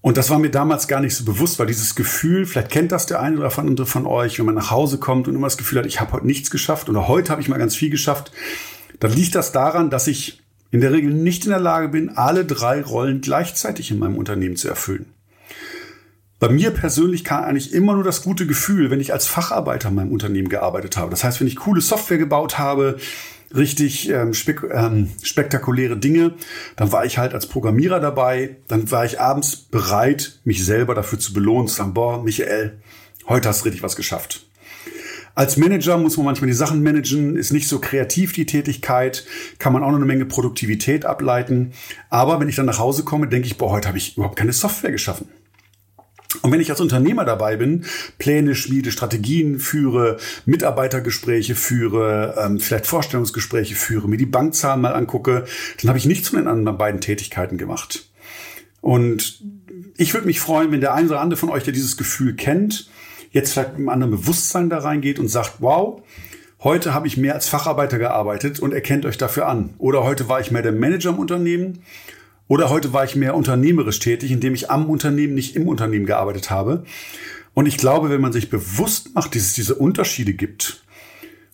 Und 0.01 0.17
das 0.17 0.31
war 0.31 0.39
mir 0.39 0.49
damals 0.49 0.87
gar 0.87 0.99
nicht 0.99 1.15
so 1.15 1.23
bewusst, 1.25 1.59
weil 1.59 1.67
dieses 1.67 1.93
Gefühl, 1.93 2.45
vielleicht 2.47 2.71
kennt 2.71 2.91
das 2.91 3.05
der 3.05 3.19
eine 3.21 3.37
oder 3.37 3.57
andere 3.57 3.85
von 3.85 4.07
euch, 4.07 4.39
wenn 4.39 4.47
man 4.47 4.55
nach 4.55 4.71
Hause 4.71 4.97
kommt 4.97 5.27
und 5.27 5.35
immer 5.35 5.45
das 5.45 5.57
Gefühl 5.57 5.77
hat, 5.79 5.85
ich 5.85 5.99
habe 6.01 6.13
heute 6.13 6.25
nichts 6.25 6.49
geschafft 6.49 6.89
oder 6.89 7.07
heute 7.07 7.31
habe 7.31 7.41
ich 7.41 7.49
mal 7.49 7.59
ganz 7.59 7.75
viel 7.75 7.91
geschafft, 7.91 8.31
dann 8.99 9.13
liegt 9.13 9.35
das 9.35 9.51
daran, 9.51 9.91
dass 9.91 10.07
ich 10.07 10.41
in 10.71 10.81
der 10.81 10.91
Regel 10.91 11.13
nicht 11.13 11.43
in 11.43 11.51
der 11.51 11.59
Lage 11.59 11.89
bin, 11.89 12.09
alle 12.09 12.45
drei 12.45 12.81
Rollen 12.81 13.21
gleichzeitig 13.21 13.91
in 13.91 13.99
meinem 13.99 14.15
Unternehmen 14.15 14.55
zu 14.55 14.69
erfüllen. 14.69 15.05
Bei 16.41 16.49
mir 16.49 16.71
persönlich 16.71 17.23
kam 17.23 17.43
eigentlich 17.43 17.71
immer 17.71 17.93
nur 17.93 18.03
das 18.03 18.23
gute 18.23 18.47
Gefühl, 18.47 18.89
wenn 18.89 18.99
ich 18.99 19.13
als 19.13 19.27
Facharbeiter 19.27 19.89
in 19.89 19.95
meinem 19.95 20.11
Unternehmen 20.11 20.49
gearbeitet 20.49 20.97
habe. 20.97 21.11
Das 21.11 21.23
heißt, 21.23 21.39
wenn 21.39 21.45
ich 21.45 21.55
coole 21.55 21.81
Software 21.81 22.17
gebaut 22.17 22.57
habe, 22.57 22.97
richtig 23.53 24.09
ähm, 24.09 24.33
spek 24.33 24.63
ähm, 24.71 25.11
spektakuläre 25.21 25.97
Dinge, 25.97 26.33
dann 26.77 26.91
war 26.91 27.05
ich 27.05 27.19
halt 27.19 27.35
als 27.35 27.45
Programmierer 27.45 27.99
dabei. 27.99 28.57
Dann 28.67 28.89
war 28.89 29.05
ich 29.05 29.19
abends 29.19 29.55
bereit, 29.55 30.39
mich 30.43 30.65
selber 30.65 30.95
dafür 30.95 31.19
zu 31.19 31.31
belohnen, 31.31 31.67
zu 31.67 31.75
sagen, 31.75 31.93
boah, 31.93 32.23
Michael, 32.23 32.79
heute 33.27 33.47
hast 33.47 33.61
du 33.61 33.65
richtig 33.65 33.83
was 33.83 33.95
geschafft. 33.95 34.47
Als 35.35 35.57
Manager 35.57 35.99
muss 35.99 36.17
man 36.17 36.25
manchmal 36.25 36.47
die 36.47 36.55
Sachen 36.55 36.81
managen, 36.81 37.35
ist 37.35 37.53
nicht 37.53 37.67
so 37.67 37.77
kreativ 37.77 38.33
die 38.33 38.47
Tätigkeit, 38.47 39.27
kann 39.59 39.73
man 39.73 39.83
auch 39.83 39.91
noch 39.91 39.97
eine 39.97 40.07
Menge 40.07 40.25
Produktivität 40.25 41.05
ableiten. 41.05 41.73
Aber 42.09 42.39
wenn 42.39 42.49
ich 42.49 42.55
dann 42.55 42.65
nach 42.65 42.79
Hause 42.79 43.03
komme, 43.03 43.27
denke 43.27 43.45
ich, 43.45 43.59
boah, 43.59 43.69
heute 43.69 43.87
habe 43.87 43.99
ich 43.99 44.17
überhaupt 44.17 44.37
keine 44.37 44.53
Software 44.53 44.91
geschaffen. 44.91 45.27
Und 46.41 46.51
wenn 46.51 46.61
ich 46.61 46.69
als 46.69 46.81
Unternehmer 46.81 47.25
dabei 47.25 47.57
bin, 47.57 47.85
Pläne 48.17 48.55
schmiede, 48.55 48.91
Strategien 48.91 49.59
führe, 49.59 50.17
Mitarbeitergespräche 50.45 51.55
führe, 51.55 52.35
ähm, 52.37 52.59
vielleicht 52.59 52.87
Vorstellungsgespräche 52.87 53.75
führe, 53.75 54.07
mir 54.07 54.17
die 54.17 54.25
Bankzahlen 54.25 54.81
mal 54.81 54.93
angucke, 54.93 55.45
dann 55.81 55.89
habe 55.89 55.99
ich 55.99 56.05
nichts 56.05 56.29
von 56.29 56.39
den 56.39 56.47
anderen 56.47 56.77
beiden 56.77 57.01
Tätigkeiten 57.01 57.57
gemacht. 57.57 58.09
Und 58.79 59.41
ich 59.97 60.13
würde 60.13 60.25
mich 60.25 60.39
freuen, 60.39 60.71
wenn 60.71 60.81
der 60.81 60.93
eine 60.93 61.07
oder 61.07 61.21
andere 61.21 61.37
von 61.37 61.49
euch, 61.49 61.63
der 61.63 61.73
dieses 61.73 61.97
Gefühl 61.97 62.35
kennt, 62.35 62.89
jetzt 63.31 63.53
vielleicht 63.53 63.69
mit 63.69 63.77
einem 63.77 63.89
anderen 63.89 64.11
Bewusstsein 64.11 64.69
da 64.69 64.79
reingeht 64.79 65.19
und 65.19 65.27
sagt, 65.27 65.55
wow, 65.59 66.01
heute 66.63 66.93
habe 66.93 67.07
ich 67.07 67.17
mehr 67.17 67.35
als 67.35 67.47
Facharbeiter 67.47 67.99
gearbeitet 67.99 68.59
und 68.59 68.73
erkennt 68.73 69.05
euch 69.05 69.17
dafür 69.17 69.47
an. 69.47 69.73
Oder 69.77 70.03
heute 70.03 70.27
war 70.29 70.39
ich 70.39 70.51
mehr 70.51 70.61
der 70.61 70.71
Manager 70.71 71.09
im 71.09 71.19
Unternehmen. 71.19 71.83
Oder 72.51 72.69
heute 72.69 72.91
war 72.91 73.05
ich 73.05 73.15
mehr 73.15 73.33
unternehmerisch 73.33 73.99
tätig, 73.99 74.29
indem 74.29 74.53
ich 74.53 74.69
am 74.69 74.89
Unternehmen, 74.89 75.35
nicht 75.35 75.55
im 75.55 75.69
Unternehmen 75.69 76.05
gearbeitet 76.05 76.49
habe. 76.49 76.83
Und 77.53 77.65
ich 77.65 77.77
glaube, 77.77 78.09
wenn 78.09 78.19
man 78.19 78.33
sich 78.33 78.49
bewusst 78.49 79.15
macht, 79.15 79.35
dass 79.35 79.43
es 79.43 79.53
diese 79.53 79.75
Unterschiede 79.75 80.33
gibt 80.33 80.83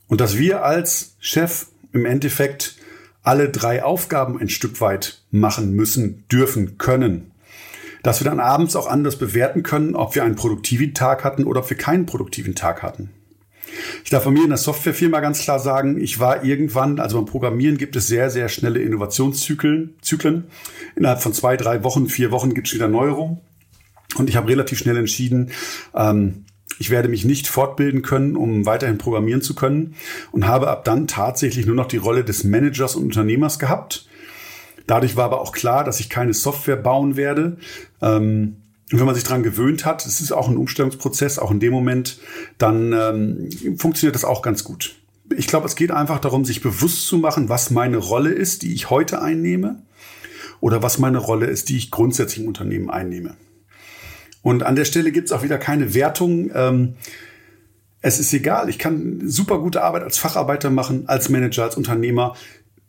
und 0.08 0.22
dass 0.22 0.39
wir 0.39 0.63
als 0.63 1.16
Chef 1.20 1.68
im 1.92 2.08
Endeffekt 2.08 2.77
alle 3.22 3.50
drei 3.50 3.84
Aufgaben 3.84 4.39
ein 4.39 4.50
Stück 4.50 4.82
weit 4.82 5.22
machen 5.30 5.74
müssen, 5.74 6.27
dürfen, 6.32 6.80
können, 6.80 7.30
dass 8.01 8.20
wir 8.20 8.25
dann 8.25 8.39
abends 8.39 8.75
auch 8.75 8.88
anders 8.88 9.20
bewerten 9.20 9.62
können, 9.62 9.96
ob 9.96 10.16
wir 10.16 10.24
einen 10.24 10.36
produktiven 10.36 10.96
Tag 10.96 11.24
hatten 11.24 11.44
oder 11.44 11.60
ob 11.60 11.70
wir 11.70 11.77
keinen 11.77 12.08
produktiven 12.08 12.56
Tag 12.56 12.82
hatten. 12.82 13.12
Ich 14.04 14.10
darf 14.10 14.24
von 14.24 14.34
mir 14.34 14.44
in 14.44 14.50
der 14.50 14.58
Softwarefirma 14.58 15.20
ganz 15.20 15.40
klar 15.40 15.60
sagen, 15.60 16.00
ich 16.00 16.20
war 16.20 16.44
irgendwann, 16.44 17.00
also 17.00 17.18
beim 17.18 17.26
Programmieren 17.26 17.78
gibt 17.78 17.96
es 17.96 18.08
sehr, 18.08 18.30
sehr 18.30 18.50
schnelle 18.50 18.82
Innovationszyklen. 18.82 19.96
Zyklen. 20.02 20.46
Innerhalb 20.96 21.22
von 21.22 21.34
zwei, 21.34 21.58
drei 21.58 21.84
Wochen, 21.84 22.08
vier 22.08 22.32
Wochen 22.32 22.54
gibt 22.54 22.68
es 22.68 22.74
wieder 22.74 22.88
Neuerungen. 22.88 23.40
Und 24.18 24.30
ich 24.30 24.36
habe 24.36 24.50
relativ 24.50 24.80
schnell 24.80 24.98
entschieden, 24.98 25.52
ähm, 25.94 26.46
ich 26.80 26.90
werde 26.90 27.10
mich 27.10 27.26
nicht 27.26 27.48
fortbilden 27.48 28.02
können, 28.02 28.36
um 28.36 28.66
weiterhin 28.66 28.98
programmieren 28.98 29.42
zu 29.42 29.56
können 29.56 29.96
und 30.32 30.48
habe 30.48 30.70
ab 30.70 30.86
dann 30.86 31.08
tatsächlich 31.08 31.66
nur 31.66 31.76
noch 31.76 31.88
die 31.88 31.98
Rolle 31.98 32.24
des 32.24 32.44
Managers 32.44 32.96
und 32.96 33.04
Unternehmers 33.06 33.58
gehabt. 33.58 34.08
Dadurch 34.86 35.16
war 35.16 35.26
aber 35.26 35.42
auch 35.42 35.52
klar, 35.52 35.84
dass 35.84 36.00
ich 36.00 36.10
keine 36.10 36.34
Software 36.34 36.78
bauen 36.78 37.18
werde. 37.18 37.58
Ähm, 38.02 38.58
und 38.91 39.00
wenn 39.00 39.06
man 39.06 39.15
sich 39.15 39.25
daran 39.25 39.44
gewöhnt 39.44 39.86
hat, 39.86 40.06
es 40.06 40.22
ist 40.22 40.32
auch 40.32 40.48
ein 40.48 40.56
Umstellungsprozess, 40.56 41.39
auch 41.39 41.51
in 41.51 41.60
dem 41.60 41.74
Moment, 41.74 42.20
dann 42.58 42.94
ähm, 42.94 43.77
funktioniert 43.77 44.15
das 44.15 44.24
auch 44.24 44.41
ganz 44.41 44.63
gut. 44.63 44.96
Ich 45.36 45.48
glaube, 45.48 45.67
es 45.67 45.75
geht 45.75 45.91
einfach 45.91 46.20
darum, 46.20 46.46
sich 46.46 46.62
bewusst 46.62 47.06
zu 47.06 47.17
machen, 47.17 47.50
was 47.50 47.70
meine 47.70 47.98
Rolle 47.98 48.29
ist, 48.32 48.62
die 48.62 48.74
ich 48.74 48.89
heute 48.89 49.22
einnehme, 49.22 49.82
oder 50.60 50.82
was 50.82 50.98
meine 51.00 51.17
Rolle 51.17 51.48
ist, 51.48 51.70
die 51.70 51.77
ich 51.77 51.91
grundsätzlich 51.91 52.39
im 52.39 52.48
Unternehmen 52.48 52.89
einnehme. 52.89 53.36
Und 54.41 54.63
an 54.63 54.75
der 54.75 54.86
Stelle 54.86 55.12
gibt 55.12 55.27
es 55.27 55.32
auch 55.34 55.44
wieder 55.44 55.58
keine 55.58 55.94
Wertung. 55.94 56.50
Ähm, 56.53 56.96
es 58.01 58.20
ist 58.20 58.34
egal, 58.34 58.70
ich 58.70 58.79
kann 58.79 59.22
super 59.25 59.60
gute 59.60 59.84
Arbeit 59.84 60.03
als 60.03 60.17
Facharbeiter 60.17 60.70
machen, 60.70 61.10
als 61.10 61.29
Manager, 61.29 61.63
als 61.63 61.75
Unternehmer. 61.75 62.36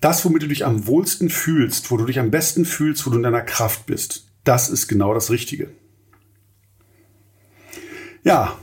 Das, 0.00 0.24
womit 0.24 0.42
du 0.42 0.46
dich 0.46 0.64
am 0.64 0.86
wohlsten 0.86 1.28
fühlst, 1.28 1.90
wo 1.90 1.96
du 1.96 2.04
dich 2.04 2.20
am 2.20 2.30
besten 2.30 2.64
fühlst, 2.64 3.04
wo 3.04 3.10
du 3.10 3.16
in 3.16 3.24
deiner 3.24 3.42
Kraft 3.42 3.86
bist, 3.86 4.28
das 4.44 4.70
ist 4.70 4.86
genau 4.86 5.12
das 5.12 5.30
Richtige. 5.30 5.70
Ja, 8.24 8.58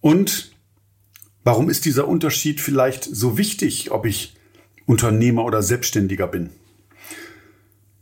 und 0.00 0.52
warum 1.44 1.70
ist 1.70 1.84
dieser 1.84 2.06
Unterschied 2.06 2.60
vielleicht 2.60 3.04
so 3.04 3.38
wichtig, 3.38 3.90
ob 3.90 4.06
ich 4.06 4.36
Unternehmer 4.86 5.44
oder 5.44 5.62
Selbstständiger 5.62 6.26
bin? 6.26 6.50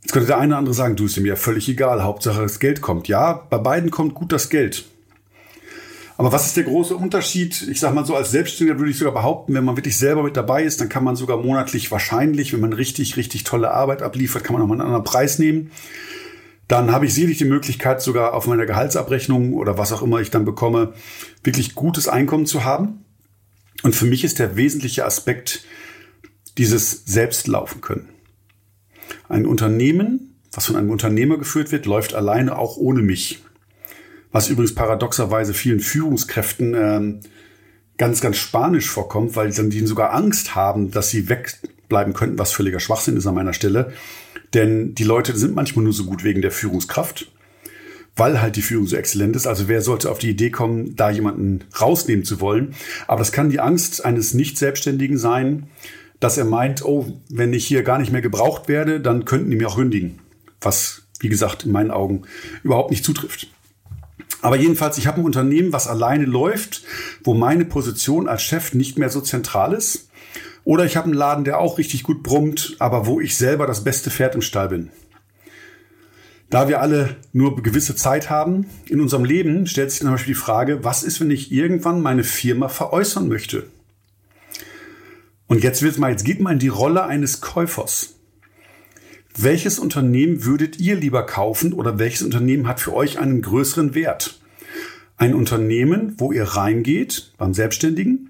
Jetzt 0.01 0.13
könnte 0.13 0.27
der 0.27 0.37
eine 0.37 0.53
oder 0.53 0.59
andere 0.59 0.75
sagen, 0.75 0.95
du 0.95 1.05
ist 1.05 1.17
mir 1.17 1.27
ja 1.27 1.35
völlig 1.35 1.67
egal, 1.67 2.03
Hauptsache 2.03 2.41
das 2.41 2.59
Geld 2.59 2.81
kommt. 2.81 3.07
Ja, 3.07 3.33
bei 3.49 3.57
beiden 3.57 3.91
kommt 3.91 4.13
gut 4.13 4.31
das 4.31 4.49
Geld. 4.49 4.85
Aber 6.17 6.31
was 6.31 6.47
ist 6.47 6.57
der 6.57 6.63
große 6.63 6.95
Unterschied? 6.95 7.67
Ich 7.69 7.79
sage 7.79 7.93
mal 7.93 8.05
so, 8.05 8.15
als 8.15 8.31
Selbstständiger 8.31 8.79
würde 8.79 8.89
ich 8.89 8.97
sogar 8.97 9.13
behaupten, 9.13 9.53
wenn 9.53 9.63
man 9.63 9.77
wirklich 9.77 9.97
selber 9.97 10.23
mit 10.23 10.35
dabei 10.35 10.63
ist, 10.63 10.81
dann 10.81 10.89
kann 10.89 11.03
man 11.03 11.15
sogar 11.15 11.37
monatlich 11.37 11.91
wahrscheinlich, 11.91 12.53
wenn 12.53 12.59
man 12.59 12.73
richtig, 12.73 13.17
richtig 13.17 13.43
tolle 13.43 13.71
Arbeit 13.71 14.01
abliefert, 14.01 14.43
kann 14.43 14.53
man 14.53 14.63
auch 14.63 14.67
mal 14.67 14.75
einen 14.75 14.81
anderen 14.81 15.03
Preis 15.03 15.37
nehmen. 15.37 15.71
Dann 16.67 16.91
habe 16.91 17.05
ich 17.05 17.13
sicherlich 17.13 17.37
die 17.37 17.45
Möglichkeit, 17.45 18.01
sogar 18.01 18.33
auf 18.33 18.47
meiner 18.47 18.65
Gehaltsabrechnung 18.65 19.53
oder 19.53 19.77
was 19.77 19.93
auch 19.93 20.01
immer 20.01 20.19
ich 20.19 20.31
dann 20.31 20.45
bekomme, 20.45 20.93
wirklich 21.43 21.75
gutes 21.75 22.07
Einkommen 22.07 22.45
zu 22.45 22.65
haben. 22.65 23.05
Und 23.83 23.95
für 23.95 24.05
mich 24.05 24.23
ist 24.23 24.39
der 24.39 24.55
wesentliche 24.57 25.05
Aspekt 25.05 25.63
dieses 26.57 27.05
Selbstlaufen 27.05 27.81
können. 27.81 28.09
Ein 29.29 29.45
Unternehmen, 29.45 30.35
was 30.51 30.65
von 30.65 30.75
einem 30.75 30.89
Unternehmer 30.89 31.37
geführt 31.37 31.71
wird, 31.71 31.85
läuft 31.85 32.13
alleine 32.13 32.57
auch 32.57 32.77
ohne 32.77 33.01
mich. 33.01 33.43
Was 34.31 34.49
übrigens 34.49 34.75
paradoxerweise 34.75 35.53
vielen 35.53 35.79
Führungskräften 35.79 36.73
äh, 36.73 37.27
ganz, 37.97 38.21
ganz 38.21 38.37
spanisch 38.37 38.89
vorkommt, 38.89 39.35
weil 39.35 39.51
dann 39.51 39.69
die 39.69 39.85
sogar 39.85 40.13
Angst 40.13 40.55
haben, 40.55 40.91
dass 40.91 41.09
sie 41.09 41.29
wegbleiben 41.29 42.13
könnten, 42.13 42.39
was 42.39 42.51
völliger 42.51 42.79
Schwachsinn 42.79 43.17
ist 43.17 43.27
an 43.27 43.35
meiner 43.35 43.53
Stelle. 43.53 43.93
Denn 44.57 44.95
die 44.95 45.03
Leute 45.03 45.37
sind 45.37 45.53
manchmal 45.53 45.83
nur 45.83 45.93
so 45.93 46.05
gut 46.05 46.23
wegen 46.23 46.41
der 46.41 46.49
Führungskraft, 46.49 47.31
weil 48.15 48.41
halt 48.41 48.55
die 48.55 48.63
Führung 48.63 48.87
so 48.87 48.95
exzellent 48.95 49.35
ist. 49.35 49.45
Also 49.45 49.67
wer 49.67 49.81
sollte 49.83 50.09
auf 50.09 50.17
die 50.17 50.31
Idee 50.31 50.49
kommen, 50.49 50.95
da 50.95 51.11
jemanden 51.11 51.65
rausnehmen 51.79 52.25
zu 52.25 52.41
wollen? 52.41 52.73
Aber 53.05 53.19
das 53.19 53.31
kann 53.31 53.51
die 53.51 53.59
Angst 53.59 54.03
eines 54.03 54.33
Nicht-Selbstständigen 54.33 55.19
sein, 55.19 55.67
dass 56.19 56.39
er 56.39 56.45
meint, 56.45 56.83
oh, 56.83 57.21
wenn 57.29 57.53
ich 57.53 57.67
hier 57.67 57.83
gar 57.83 57.99
nicht 57.99 58.11
mehr 58.11 58.23
gebraucht 58.23 58.67
werde, 58.67 58.99
dann 58.99 59.25
könnten 59.25 59.51
die 59.51 59.57
mir 59.57 59.67
auch 59.67 59.75
kündigen. 59.75 60.17
Was, 60.59 61.03
wie 61.19 61.29
gesagt, 61.29 61.65
in 61.65 61.71
meinen 61.71 61.91
Augen 61.91 62.23
überhaupt 62.63 62.89
nicht 62.89 63.05
zutrifft. 63.05 63.47
Aber 64.41 64.55
jedenfalls, 64.55 64.97
ich 64.97 65.05
habe 65.05 65.21
ein 65.21 65.25
Unternehmen, 65.25 65.71
was 65.71 65.87
alleine 65.87 66.25
läuft, 66.25 66.81
wo 67.23 67.35
meine 67.35 67.65
Position 67.65 68.27
als 68.27 68.41
Chef 68.41 68.73
nicht 68.73 68.97
mehr 68.97 69.11
so 69.11 69.21
zentral 69.21 69.73
ist. 69.73 70.06
Oder 70.67 70.83
ich 70.83 70.97
habe 70.97 71.05
einen 71.05 71.13
Laden, 71.13 71.45
der 71.45 71.59
auch 71.59 71.77
richtig 71.77 72.03
gut 72.03 72.23
brummt, 72.23 72.75
aber 72.79 73.05
wo 73.05 73.21
ich 73.21 73.37
selber 73.37 73.67
das 73.67 73.85
beste 73.85 74.11
Pferd 74.11 74.35
im 74.35 74.41
Stall 74.41 74.67
bin. 74.67 74.89
Da 76.49 76.67
wir 76.67 76.81
alle 76.81 77.15
nur 77.31 77.63
gewisse 77.63 77.95
Zeit 77.95 78.29
haben 78.29 78.65
in 78.85 78.99
unserem 78.99 79.23
Leben, 79.23 79.65
stellt 79.65 79.91
sich 79.91 80.01
zum 80.01 80.11
Beispiel 80.11 80.33
die 80.33 80.39
Frage, 80.41 80.83
was 80.83 81.03
ist, 81.03 81.21
wenn 81.21 81.31
ich 81.31 81.53
irgendwann 81.53 82.01
meine 82.01 82.25
Firma 82.25 82.67
veräußern 82.67 83.29
möchte? 83.29 83.67
Und 85.47 85.63
jetzt 85.63 85.83
wird 85.83 85.99
mal, 85.99 86.11
jetzt 86.11 86.25
geht 86.25 86.41
mal 86.41 86.51
in 86.51 86.59
die 86.59 86.67
Rolle 86.67 87.05
eines 87.05 87.39
Käufers. 87.39 88.15
Welches 89.37 89.79
Unternehmen 89.79 90.43
würdet 90.43 90.81
ihr 90.81 90.97
lieber 90.97 91.25
kaufen 91.25 91.71
oder 91.71 91.97
welches 91.97 92.23
Unternehmen 92.23 92.67
hat 92.67 92.81
für 92.81 92.93
euch 92.93 93.19
einen 93.19 93.41
größeren 93.41 93.95
Wert? 93.95 94.41
Ein 95.15 95.33
Unternehmen, 95.33 96.15
wo 96.17 96.33
ihr 96.33 96.43
reingeht 96.43 97.31
beim 97.37 97.53
Selbstständigen, 97.53 98.26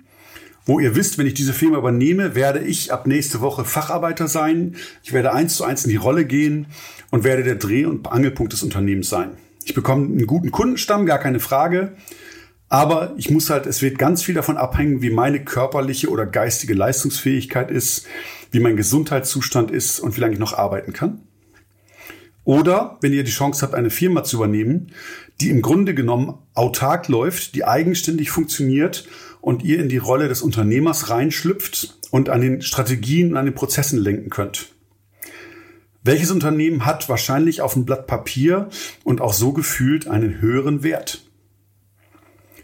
wo 0.68 0.80
ihr 0.80 0.96
wisst, 0.96 1.18
wenn 1.18 1.26
ich 1.26 1.34
diese 1.34 1.54
Firma 1.54 1.78
übernehme, 1.78 2.36
werde 2.36 2.60
ich 2.60 2.94
ab 2.94 3.08
nächste 3.08 3.40
Woche 3.42 3.66
Facharbeiter 3.66 4.28
sein. 4.28 4.76
Ich 5.02 5.14
werde 5.14 5.34
eins 5.34 5.56
zu 5.56 5.64
eins 5.64 5.86
in 5.86 5.90
die 5.90 5.96
Rolle 5.96 6.26
gehen 6.26 6.68
und 7.10 7.24
werde 7.24 7.44
der 7.44 7.56
Dreh- 7.56 7.86
und 7.86 8.12
Angelpunkt 8.12 8.54
des 8.54 8.64
Unternehmens 8.64 9.10
sein. 9.10 9.32
Ich 9.64 9.74
bekomme 9.74 10.06
einen 10.06 10.28
guten 10.28 10.52
Kundenstamm, 10.52 11.06
gar 11.06 11.20
keine 11.20 11.40
Frage. 11.40 11.94
Aber 12.70 13.14
ich 13.16 13.30
muss 13.30 13.50
halt, 13.50 13.66
es 13.66 13.82
wird 13.82 13.98
ganz 13.98 14.24
viel 14.24 14.36
davon 14.36 14.58
abhängen, 14.58 15.02
wie 15.02 15.10
meine 15.10 15.44
körperliche 15.44 16.10
oder 16.10 16.26
geistige 16.26 16.74
Leistungsfähigkeit 16.74 17.72
ist, 17.72 18.06
wie 18.52 18.60
mein 18.60 18.76
Gesundheitszustand 18.76 19.72
ist 19.72 20.02
und 20.02 20.18
wie 20.18 20.22
lange 20.22 20.34
ich 20.34 20.40
noch 20.40 20.54
arbeiten 20.54 20.92
kann. 20.92 21.22
Oder 22.44 22.98
wenn 23.02 23.14
ihr 23.14 23.24
die 23.24 23.32
Chance 23.32 23.62
habt, 23.62 23.74
eine 23.74 23.90
Firma 23.90 24.24
zu 24.24 24.38
übernehmen, 24.38 24.92
die 25.40 25.50
im 25.50 25.62
Grunde 25.62 25.94
genommen 25.94 26.36
autark 26.54 27.08
läuft, 27.08 27.56
die 27.56 27.66
eigenständig 27.66 28.32
funktioniert 28.32 29.06
und 29.48 29.64
ihr 29.64 29.80
in 29.80 29.88
die 29.88 29.96
Rolle 29.96 30.28
des 30.28 30.42
Unternehmers 30.42 31.10
reinschlüpft 31.10 31.98
und 32.12 32.28
an 32.28 32.42
den 32.42 32.62
Strategien 32.62 33.32
und 33.32 33.38
an 33.38 33.46
den 33.46 33.56
Prozessen 33.56 33.98
lenken 33.98 34.30
könnt. 34.30 34.74
Welches 36.04 36.32
Unternehmen 36.32 36.86
hat 36.86 37.08
wahrscheinlich 37.08 37.62
auf 37.62 37.72
dem 37.72 37.86
Blatt 37.86 38.08
Papier 38.08 38.68
und 39.06 39.22
auch 39.22 39.32
so 39.32 39.54
gefühlt 39.54 40.06
einen 40.06 40.42
höheren 40.42 40.84
Wert? 40.84 41.24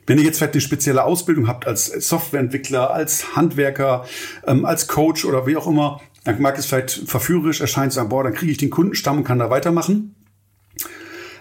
Wenn 0.06 0.18
ihr 0.18 0.25
jetzt 0.25 0.40
vielleicht 0.40 0.56
eine 0.56 0.62
spezielle 0.62 1.06
Ausbildung 1.06 1.48
habt 1.48 1.66
als 1.66 1.86
Softwareentwickler, 1.86 2.92
als 2.92 3.34
Handwerker, 3.38 4.06
ähm, 4.46 4.66
als 4.66 4.90
Coach 4.90 5.24
oder 5.24 5.48
wie 5.48 5.56
auch 5.56 5.68
immer, 5.68 6.02
dann 6.25 6.42
mag 6.42 6.58
es 6.58 6.66
vielleicht 6.66 7.08
verführerisch 7.08 7.62
erscheinen 7.62 7.92
sagen, 7.92 8.10
boah, 8.10 8.25
dann 8.25 8.34
kriege 8.34 8.52
ich 8.52 8.58
den 8.58 8.70
Kundenstamm 8.70 9.20
und 9.20 9.24
kann 9.24 9.40
da 9.40 9.50
weitermachen. 9.50 10.12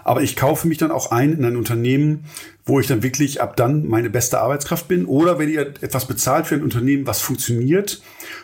Aber 0.04 0.22
ich 0.22 0.36
kaufe 0.36 0.68
mich 0.68 0.78
dann 0.78 0.90
auch 0.90 1.10
ein 1.10 1.32
in 1.32 1.44
ein 1.44 1.56
Unternehmen, 1.56 2.24
wo 2.64 2.80
ich 2.80 2.86
dann 2.86 3.02
wirklich 3.02 3.40
ab 3.40 3.56
dann 3.56 3.86
meine 3.86 4.10
beste 4.10 4.40
Arbeitskraft 4.40 4.88
bin. 4.88 5.06
Oder 5.06 5.38
wenn 5.38 5.48
ihr 5.48 5.74
etwas 5.80 6.06
bezahlt 6.06 6.46
für 6.46 6.54
ein 6.54 6.62
Unternehmen, 6.62 7.06
was 7.06 7.20
funktioniert, 7.20 8.02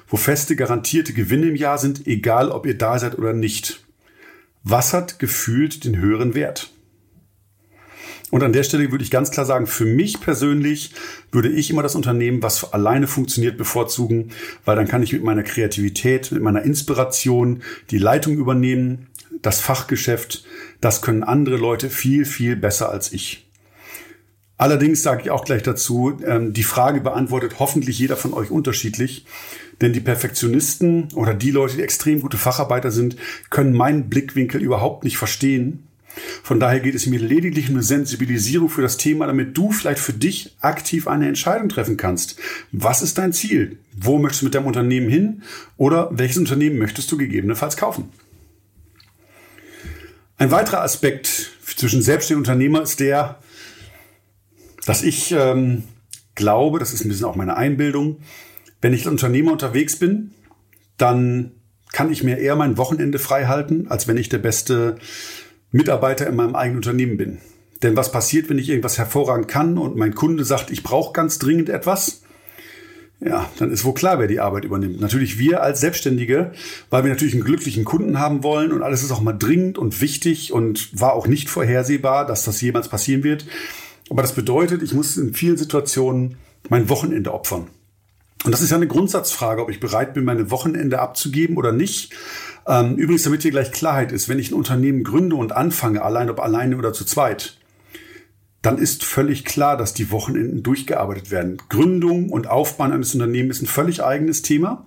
wo 0.08 0.16
feste, 0.16 0.56
garantierte 0.56 1.12
Gewinne 1.12 1.48
im 1.48 1.56
Jahr 1.56 1.78
sind, 1.78 2.06
egal 2.06 2.50
ob 2.50 2.66
ihr 2.66 2.76
da 2.76 2.98
seid 2.98 3.18
oder 3.18 3.32
nicht. 3.32 3.84
Was 4.64 4.92
hat 4.92 5.18
gefühlt 5.18 5.84
den 5.84 5.98
höheren 5.98 6.34
Wert? 6.34 6.70
Und 8.30 8.42
an 8.42 8.52
der 8.52 8.62
Stelle 8.62 8.90
würde 8.90 9.04
ich 9.04 9.11
ganz 9.11 9.30
klar 9.30 9.47
sagen, 9.47 9.66
für 9.66 9.87
mich 9.87 10.20
persönlich 10.20 10.92
würde 11.32 11.49
ich 11.49 11.70
immer 11.70 11.82
das 11.82 11.94
Unternehmen, 11.94 12.42
was 12.42 12.73
alleine 12.73 13.06
funktioniert, 13.06 13.56
bevorzugen, 13.56 14.32
weil 14.64 14.76
dann 14.76 14.88
kann 14.88 15.02
ich 15.02 15.12
mit 15.12 15.25
meiner 15.25 15.42
Kreativität, 15.42 16.30
mit 16.30 16.42
meiner 16.42 16.62
Inspiration 16.62 17.62
die 17.90 17.99
Leitung 17.99 18.35
übernehmen, 18.35 19.06
das 19.40 19.61
Fachgeschäft, 19.61 20.44
das 20.80 21.00
können 21.00 21.23
andere 21.23 21.56
Leute 21.56 21.88
viel, 21.88 22.25
viel 22.25 22.56
besser 22.56 22.90
als 22.90 23.12
ich. 23.12 23.47
Allerdings 24.58 25.02
sage 25.02 25.23
ich 25.23 25.30
auch 25.30 25.44
gleich 25.44 25.62
dazu, 25.62 26.18
ähm, 26.26 26.52
die 26.52 26.64
Frage 26.64 27.00
beantwortet 27.00 27.54
hoffentlich 27.61 27.99
jeder 27.99 28.16
von 28.16 28.35
euch 28.35 28.50
unterschiedlich. 28.50 29.25
Denn 29.80 29.92
die 29.92 30.00
Perfektionisten 30.00 31.12
oder 31.14 31.32
die 31.32 31.52
Leute, 31.52 31.76
die 31.76 31.82
extrem 31.82 32.20
gute 32.20 32.37
Facharbeiter 32.37 32.90
sind, 32.90 33.16
können 33.50 33.73
meinen 33.73 34.08
Blickwinkel 34.08 34.61
überhaupt 34.61 35.04
nicht 35.04 35.16
verstehen 35.16 35.88
von 36.42 36.60
daher 36.60 36.80
geht 36.80 36.94
es 36.94 37.06
mir 37.06 37.18
lediglich 37.18 37.68
um 37.68 37.76
eine 37.76 37.82
Sensibilisierung 37.82 38.68
für 38.68 38.82
das 38.82 38.96
Thema, 38.96 39.26
damit 39.26 39.56
du 39.56 39.70
vielleicht 39.72 40.00
für 40.00 40.12
dich 40.12 40.56
aktiv 40.60 41.08
eine 41.08 41.28
Entscheidung 41.28 41.68
treffen 41.68 41.96
kannst. 41.96 42.38
Was 42.72 43.02
ist 43.02 43.18
dein 43.18 43.32
Ziel? 43.32 43.78
Wo 43.96 44.18
möchtest 44.18 44.42
du 44.42 44.46
mit 44.46 44.54
deinem 44.54 44.66
Unternehmen 44.66 45.08
hin? 45.08 45.42
Oder 45.76 46.08
welches 46.12 46.38
Unternehmen 46.38 46.78
möchtest 46.78 47.10
du 47.10 47.18
gegebenenfalls 47.18 47.76
kaufen? 47.76 48.10
Ein 50.37 50.50
weiterer 50.50 50.82
Aspekt 50.82 51.50
zwischen 51.76 52.02
selbstständigen 52.02 52.48
Unternehmer 52.48 52.82
ist 52.82 53.00
der, 53.00 53.38
dass 54.87 55.02
ich 55.02 55.32
ähm, 55.32 55.84
glaube, 56.34 56.78
das 56.78 56.94
ist 56.94 57.04
ein 57.04 57.08
bisschen 57.08 57.26
auch 57.26 57.37
meine 57.37 57.56
Einbildung, 57.56 58.18
wenn 58.80 58.94
ich 58.94 59.00
als 59.00 59.10
Unternehmer 59.12 59.52
unterwegs 59.52 59.96
bin, 59.96 60.30
dann 60.96 61.52
kann 61.92 62.12
ich 62.12 62.22
mir 62.22 62.38
eher 62.38 62.56
mein 62.56 62.76
Wochenende 62.76 63.18
frei 63.18 63.46
halten, 63.46 63.88
als 63.88 64.06
wenn 64.08 64.16
ich 64.16 64.28
der 64.28 64.38
beste 64.38 64.98
Mitarbeiter 65.70 66.26
in 66.26 66.37
meinem 66.37 66.54
eigenen 66.54 66.78
Unternehmen 66.78 67.16
bin. 67.16 67.38
Denn 67.82 67.96
was 67.96 68.10
passiert, 68.10 68.48
wenn 68.48 68.58
ich 68.58 68.68
irgendwas 68.68 68.98
hervorragend 68.98 69.48
kann 69.48 69.78
und 69.78 69.96
mein 69.96 70.14
Kunde 70.14 70.44
sagt, 70.44 70.70
ich 70.70 70.82
brauche 70.82 71.12
ganz 71.12 71.38
dringend 71.38 71.68
etwas? 71.68 72.22
ja, 73.20 73.50
dann 73.58 73.72
ist 73.72 73.84
wohl 73.84 73.94
klar, 73.94 74.18
wer 74.18 74.28
die 74.28 74.40
Arbeit 74.40 74.64
übernimmt. 74.64 75.00
Natürlich 75.00 75.38
wir 75.38 75.62
als 75.62 75.80
Selbstständige, 75.80 76.52
weil 76.88 77.02
wir 77.02 77.10
natürlich 77.10 77.34
einen 77.34 77.44
glücklichen 77.44 77.84
Kunden 77.84 78.18
haben 78.18 78.44
wollen 78.44 78.70
und 78.70 78.82
alles 78.82 79.02
ist 79.02 79.10
auch 79.10 79.20
mal 79.20 79.32
dringend 79.32 79.76
und 79.76 80.00
wichtig 80.00 80.52
und 80.52 80.88
war 80.98 81.14
auch 81.14 81.26
nicht 81.26 81.48
vorhersehbar, 81.48 82.26
dass 82.26 82.44
das 82.44 82.60
jemals 82.60 82.88
passieren 82.88 83.25
wird. 83.25 83.44
Aber 84.08 84.22
das 84.22 84.34
bedeutet, 84.34 84.82
ich 84.82 84.94
muss 84.94 85.16
in 85.16 85.34
vielen 85.34 85.56
Situationen 85.56 86.37
mein 86.68 86.88
Wochenende 86.88 87.34
opfern. 87.34 87.66
Und 88.45 88.52
das 88.52 88.61
ist 88.61 88.71
ja 88.71 88.76
eine 88.76 88.87
Grundsatzfrage, 88.87 89.62
ob 89.62 89.71
ich 89.71 89.80
bereit 89.80 90.14
bin, 90.14 90.25
meine 90.25 90.50
Wochenende 90.50 91.00
abzugeben 91.00 91.57
oder 91.57 91.73
nicht. 91.73 92.14
Ähm, 92.66 92.97
übrigens, 92.97 93.25
damit 93.25 93.42
hier 93.42 93.50
gleich 93.50 93.73
Klarheit 93.73 94.12
ist, 94.12 94.28
wenn 94.28 94.38
ich 94.38 94.50
ein 94.50 94.54
Unternehmen 94.54 95.02
gründe 95.02 95.37
und 95.37 95.52
anfange, 95.52 96.02
allein 96.02 96.30
ob 96.30 96.40
alleine 96.40 96.76
oder 96.76 96.92
zu 96.92 97.04
zweit, 97.04 97.59
dann 98.62 98.78
ist 98.78 99.04
völlig 99.04 99.45
klar, 99.45 99.76
dass 99.76 99.95
die 99.95 100.11
Wochenenden 100.11 100.62
durchgearbeitet 100.62 101.30
werden. 101.30 101.59
Gründung 101.68 102.28
und 102.28 102.49
Aufbau 102.49 102.85
eines 102.85 103.14
Unternehmens 103.14 103.57
ist 103.57 103.62
ein 103.62 103.66
völlig 103.66 104.02
eigenes 104.02 104.42
Thema. 104.42 104.87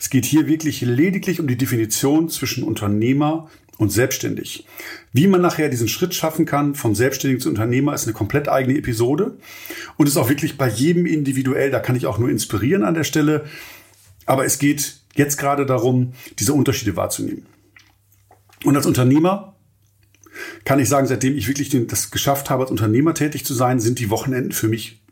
Es 0.00 0.10
geht 0.10 0.24
hier 0.24 0.48
wirklich 0.48 0.80
lediglich 0.80 1.38
um 1.38 1.46
die 1.46 1.56
Definition 1.56 2.28
zwischen 2.28 2.64
Unternehmer 2.64 3.48
und 3.78 3.90
selbstständig. 3.90 4.66
Wie 5.12 5.26
man 5.26 5.40
nachher 5.40 5.68
diesen 5.68 5.88
Schritt 5.88 6.14
schaffen 6.14 6.46
kann, 6.46 6.74
vom 6.74 6.94
Selbstständigen 6.94 7.40
zu 7.40 7.48
Unternehmer, 7.48 7.94
ist 7.94 8.04
eine 8.04 8.12
komplett 8.12 8.48
eigene 8.48 8.78
Episode 8.78 9.36
und 9.96 10.06
ist 10.06 10.16
auch 10.16 10.28
wirklich 10.28 10.58
bei 10.58 10.68
jedem 10.68 11.06
individuell. 11.06 11.70
Da 11.70 11.80
kann 11.80 11.96
ich 11.96 12.06
auch 12.06 12.18
nur 12.18 12.30
inspirieren 12.30 12.84
an 12.84 12.94
der 12.94 13.04
Stelle. 13.04 13.44
Aber 14.26 14.44
es 14.44 14.58
geht 14.58 15.00
jetzt 15.14 15.36
gerade 15.36 15.66
darum, 15.66 16.12
diese 16.38 16.52
Unterschiede 16.52 16.96
wahrzunehmen. 16.96 17.46
Und 18.64 18.76
als 18.76 18.86
Unternehmer 18.86 19.56
kann 20.64 20.78
ich 20.78 20.88
sagen, 20.88 21.06
seitdem 21.06 21.36
ich 21.36 21.48
wirklich 21.48 21.70
das 21.88 22.10
geschafft 22.10 22.50
habe, 22.50 22.62
als 22.62 22.70
Unternehmer 22.70 23.14
tätig 23.14 23.44
zu 23.44 23.54
sein, 23.54 23.80
sind 23.80 23.98
die 23.98 24.10
Wochenenden 24.10 24.52
für 24.52 24.68
mich 24.68 25.02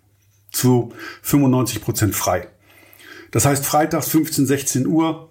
zu 0.52 0.92
95 1.22 1.80
Prozent 1.80 2.14
frei. 2.14 2.48
Das 3.30 3.44
heißt, 3.44 3.64
freitags 3.64 4.08
15, 4.08 4.46
16 4.46 4.86
Uhr 4.86 5.29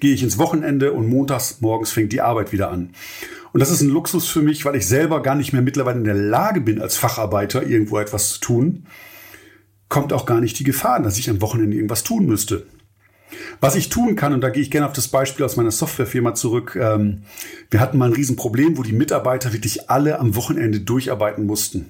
gehe 0.00 0.14
ich 0.14 0.22
ins 0.22 0.38
Wochenende 0.38 0.92
und 0.92 1.08
montags 1.08 1.60
morgens 1.60 1.92
fängt 1.92 2.12
die 2.12 2.20
Arbeit 2.20 2.52
wieder 2.52 2.70
an. 2.70 2.90
Und 3.52 3.60
das 3.60 3.70
ist 3.70 3.80
ein 3.80 3.88
Luxus 3.88 4.28
für 4.28 4.42
mich, 4.42 4.64
weil 4.64 4.76
ich 4.76 4.86
selber 4.86 5.22
gar 5.22 5.34
nicht 5.34 5.52
mehr 5.52 5.62
mittlerweile 5.62 5.98
in 5.98 6.04
der 6.04 6.14
Lage 6.14 6.60
bin, 6.60 6.80
als 6.80 6.96
Facharbeiter 6.96 7.66
irgendwo 7.66 7.98
etwas 7.98 8.34
zu 8.34 8.40
tun. 8.40 8.86
Kommt 9.88 10.12
auch 10.12 10.26
gar 10.26 10.40
nicht 10.40 10.58
die 10.58 10.64
Gefahr, 10.64 11.00
dass 11.00 11.18
ich 11.18 11.30
am 11.30 11.40
Wochenende 11.40 11.76
irgendwas 11.76 12.04
tun 12.04 12.26
müsste. 12.26 12.66
Was 13.60 13.74
ich 13.74 13.88
tun 13.88 14.16
kann, 14.16 14.32
und 14.32 14.40
da 14.40 14.50
gehe 14.50 14.62
ich 14.62 14.70
gerne 14.70 14.86
auf 14.86 14.92
das 14.92 15.08
Beispiel 15.08 15.44
aus 15.44 15.56
meiner 15.56 15.70
Softwarefirma 15.70 16.34
zurück, 16.34 16.76
ähm, 16.80 17.22
wir 17.70 17.80
hatten 17.80 17.98
mal 17.98 18.06
ein 18.06 18.14
Riesenproblem, 18.14 18.78
wo 18.78 18.82
die 18.82 18.92
Mitarbeiter 18.92 19.52
wirklich 19.52 19.90
alle 19.90 20.18
am 20.18 20.34
Wochenende 20.34 20.80
durcharbeiten 20.80 21.44
mussten. 21.44 21.86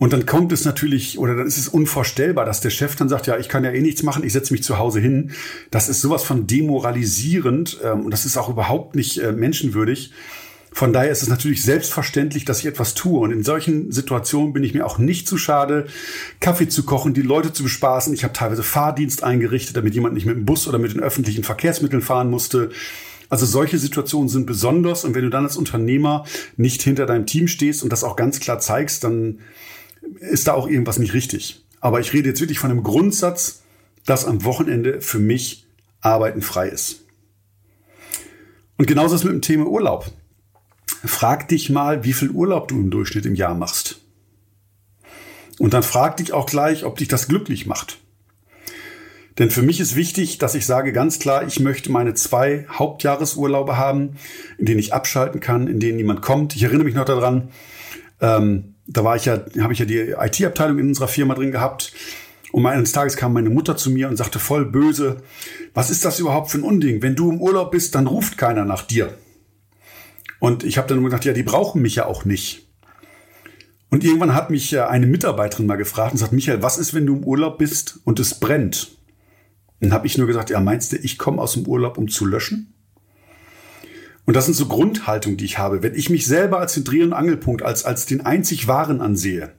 Und 0.00 0.14
dann 0.14 0.24
kommt 0.24 0.50
es 0.50 0.64
natürlich, 0.64 1.18
oder 1.18 1.36
dann 1.36 1.46
ist 1.46 1.58
es 1.58 1.68
unvorstellbar, 1.68 2.46
dass 2.46 2.62
der 2.62 2.70
Chef 2.70 2.96
dann 2.96 3.10
sagt, 3.10 3.26
ja, 3.26 3.36
ich 3.36 3.50
kann 3.50 3.64
ja 3.64 3.70
eh 3.70 3.82
nichts 3.82 4.02
machen, 4.02 4.24
ich 4.24 4.32
setze 4.32 4.54
mich 4.54 4.62
zu 4.62 4.78
Hause 4.78 4.98
hin. 4.98 5.32
Das 5.70 5.90
ist 5.90 6.00
sowas 6.00 6.24
von 6.24 6.46
demoralisierend 6.46 7.78
ähm, 7.84 8.06
und 8.06 8.10
das 8.10 8.24
ist 8.24 8.38
auch 8.38 8.48
überhaupt 8.48 8.96
nicht 8.96 9.18
äh, 9.18 9.32
menschenwürdig. 9.32 10.12
Von 10.72 10.94
daher 10.94 11.10
ist 11.10 11.22
es 11.22 11.28
natürlich 11.28 11.62
selbstverständlich, 11.62 12.46
dass 12.46 12.60
ich 12.60 12.66
etwas 12.66 12.94
tue. 12.94 13.20
Und 13.20 13.30
in 13.30 13.42
solchen 13.42 13.92
Situationen 13.92 14.54
bin 14.54 14.64
ich 14.64 14.72
mir 14.72 14.86
auch 14.86 14.96
nicht 14.96 15.28
zu 15.28 15.36
schade, 15.36 15.86
Kaffee 16.40 16.68
zu 16.68 16.84
kochen, 16.84 17.12
die 17.12 17.20
Leute 17.20 17.52
zu 17.52 17.62
bespaßen. 17.62 18.14
Ich 18.14 18.24
habe 18.24 18.32
teilweise 18.32 18.62
Fahrdienst 18.62 19.22
eingerichtet, 19.22 19.76
damit 19.76 19.94
jemand 19.94 20.14
nicht 20.14 20.24
mit 20.24 20.34
dem 20.34 20.46
Bus 20.46 20.66
oder 20.66 20.78
mit 20.78 20.94
den 20.94 21.02
öffentlichen 21.02 21.44
Verkehrsmitteln 21.44 22.00
fahren 22.00 22.30
musste. 22.30 22.70
Also 23.28 23.44
solche 23.44 23.76
Situationen 23.76 24.30
sind 24.30 24.46
besonders. 24.46 25.04
Und 25.04 25.14
wenn 25.14 25.24
du 25.24 25.30
dann 25.30 25.44
als 25.44 25.58
Unternehmer 25.58 26.24
nicht 26.56 26.80
hinter 26.80 27.04
deinem 27.04 27.26
Team 27.26 27.48
stehst 27.48 27.82
und 27.82 27.92
das 27.92 28.02
auch 28.02 28.16
ganz 28.16 28.40
klar 28.40 28.60
zeigst, 28.60 29.04
dann 29.04 29.40
ist 30.18 30.48
da 30.48 30.54
auch 30.54 30.68
irgendwas 30.68 30.98
nicht 30.98 31.14
richtig. 31.14 31.64
Aber 31.80 32.00
ich 32.00 32.12
rede 32.12 32.28
jetzt 32.28 32.40
wirklich 32.40 32.58
von 32.58 32.70
einem 32.70 32.82
Grundsatz, 32.82 33.62
dass 34.06 34.24
am 34.24 34.44
Wochenende 34.44 35.00
für 35.00 35.18
mich 35.18 35.66
Arbeiten 36.00 36.42
frei 36.42 36.68
ist. 36.68 37.04
Und 38.76 38.86
genauso 38.86 39.14
ist 39.14 39.24
mit 39.24 39.32
dem 39.32 39.42
Thema 39.42 39.66
Urlaub 39.66 40.10
frag 41.04 41.48
dich 41.48 41.70
mal, 41.70 42.04
wie 42.04 42.12
viel 42.12 42.30
Urlaub 42.30 42.68
du 42.68 42.76
im 42.76 42.90
Durchschnitt 42.90 43.26
im 43.26 43.34
Jahr 43.34 43.54
machst. 43.54 44.00
Und 45.58 45.74
dann 45.74 45.82
frag 45.82 46.16
dich 46.16 46.32
auch 46.32 46.46
gleich, 46.46 46.84
ob 46.84 46.96
dich 46.96 47.08
das 47.08 47.28
glücklich 47.28 47.66
macht. 47.66 47.98
Denn 49.38 49.50
für 49.50 49.62
mich 49.62 49.80
ist 49.80 49.96
wichtig, 49.96 50.38
dass 50.38 50.54
ich 50.54 50.66
sage 50.66 50.92
ganz 50.92 51.18
klar, 51.18 51.46
ich 51.46 51.60
möchte 51.60 51.90
meine 51.90 52.14
zwei 52.14 52.66
Hauptjahresurlaube 52.70 53.76
haben, 53.76 54.16
in 54.58 54.66
denen 54.66 54.80
ich 54.80 54.92
abschalten 54.92 55.40
kann, 55.40 55.66
in 55.66 55.80
denen 55.80 55.96
niemand 55.96 56.20
kommt. 56.20 56.56
Ich 56.56 56.62
erinnere 56.62 56.84
mich 56.84 56.94
noch 56.94 57.04
daran, 57.04 57.50
ähm, 58.20 58.69
da 58.92 59.04
war 59.04 59.16
ich 59.16 59.24
ja, 59.24 59.44
habe 59.60 59.72
ich 59.72 59.78
ja 59.78 59.84
die 59.84 60.14
IT-Abteilung 60.18 60.78
in 60.78 60.88
unserer 60.88 61.08
Firma 61.08 61.34
drin 61.34 61.52
gehabt. 61.52 61.92
Und 62.52 62.66
eines 62.66 62.90
Tages 62.90 63.16
kam 63.16 63.32
meine 63.32 63.50
Mutter 63.50 63.76
zu 63.76 63.90
mir 63.90 64.08
und 64.08 64.16
sagte 64.16 64.40
voll 64.40 64.64
böse, 64.64 65.18
was 65.72 65.90
ist 65.90 66.04
das 66.04 66.18
überhaupt 66.18 66.50
für 66.50 66.58
ein 66.58 66.64
Unding? 66.64 67.00
Wenn 67.00 67.14
du 67.14 67.30
im 67.30 67.40
Urlaub 67.40 67.70
bist, 67.70 67.94
dann 67.94 68.08
ruft 68.08 68.36
keiner 68.36 68.64
nach 68.64 68.82
dir. 68.82 69.14
Und 70.40 70.64
ich 70.64 70.76
habe 70.78 70.88
dann 70.88 71.04
gedacht, 71.04 71.24
ja, 71.24 71.32
die 71.32 71.44
brauchen 71.44 71.80
mich 71.82 71.94
ja 71.94 72.06
auch 72.06 72.24
nicht. 72.24 72.66
Und 73.90 74.04
irgendwann 74.04 74.34
hat 74.34 74.50
mich 74.50 74.76
eine 74.78 75.06
Mitarbeiterin 75.06 75.66
mal 75.66 75.76
gefragt 75.76 76.12
und 76.12 76.18
sagt, 76.18 76.32
Michael, 76.32 76.62
was 76.62 76.78
ist, 76.78 76.94
wenn 76.94 77.06
du 77.06 77.16
im 77.16 77.24
Urlaub 77.24 77.58
bist 77.58 78.00
und 78.04 78.18
es 78.18 78.40
brennt? 78.40 78.96
Dann 79.80 79.92
habe 79.92 80.06
ich 80.06 80.18
nur 80.18 80.26
gesagt, 80.26 80.50
ja, 80.50 80.60
meinst 80.60 80.92
du, 80.92 80.96
ich 80.96 81.18
komme 81.18 81.40
aus 81.40 81.52
dem 81.52 81.66
Urlaub, 81.66 81.98
um 81.98 82.08
zu 82.08 82.26
löschen? 82.26 82.72
Und 84.26 84.34
das 84.34 84.44
sind 84.44 84.54
so 84.54 84.66
Grundhaltungen, 84.66 85.36
die 85.36 85.44
ich 85.44 85.58
habe. 85.58 85.82
Wenn 85.82 85.94
ich 85.94 86.10
mich 86.10 86.26
selber 86.26 86.58
als 86.58 86.74
den 86.74 86.84
Dreh- 86.84 87.02
und 87.02 87.12
Angelpunkt, 87.12 87.62
als, 87.62 87.84
als 87.84 88.06
den 88.06 88.24
einzig 88.24 88.68
Wahren 88.68 89.00
ansehe, 89.00 89.52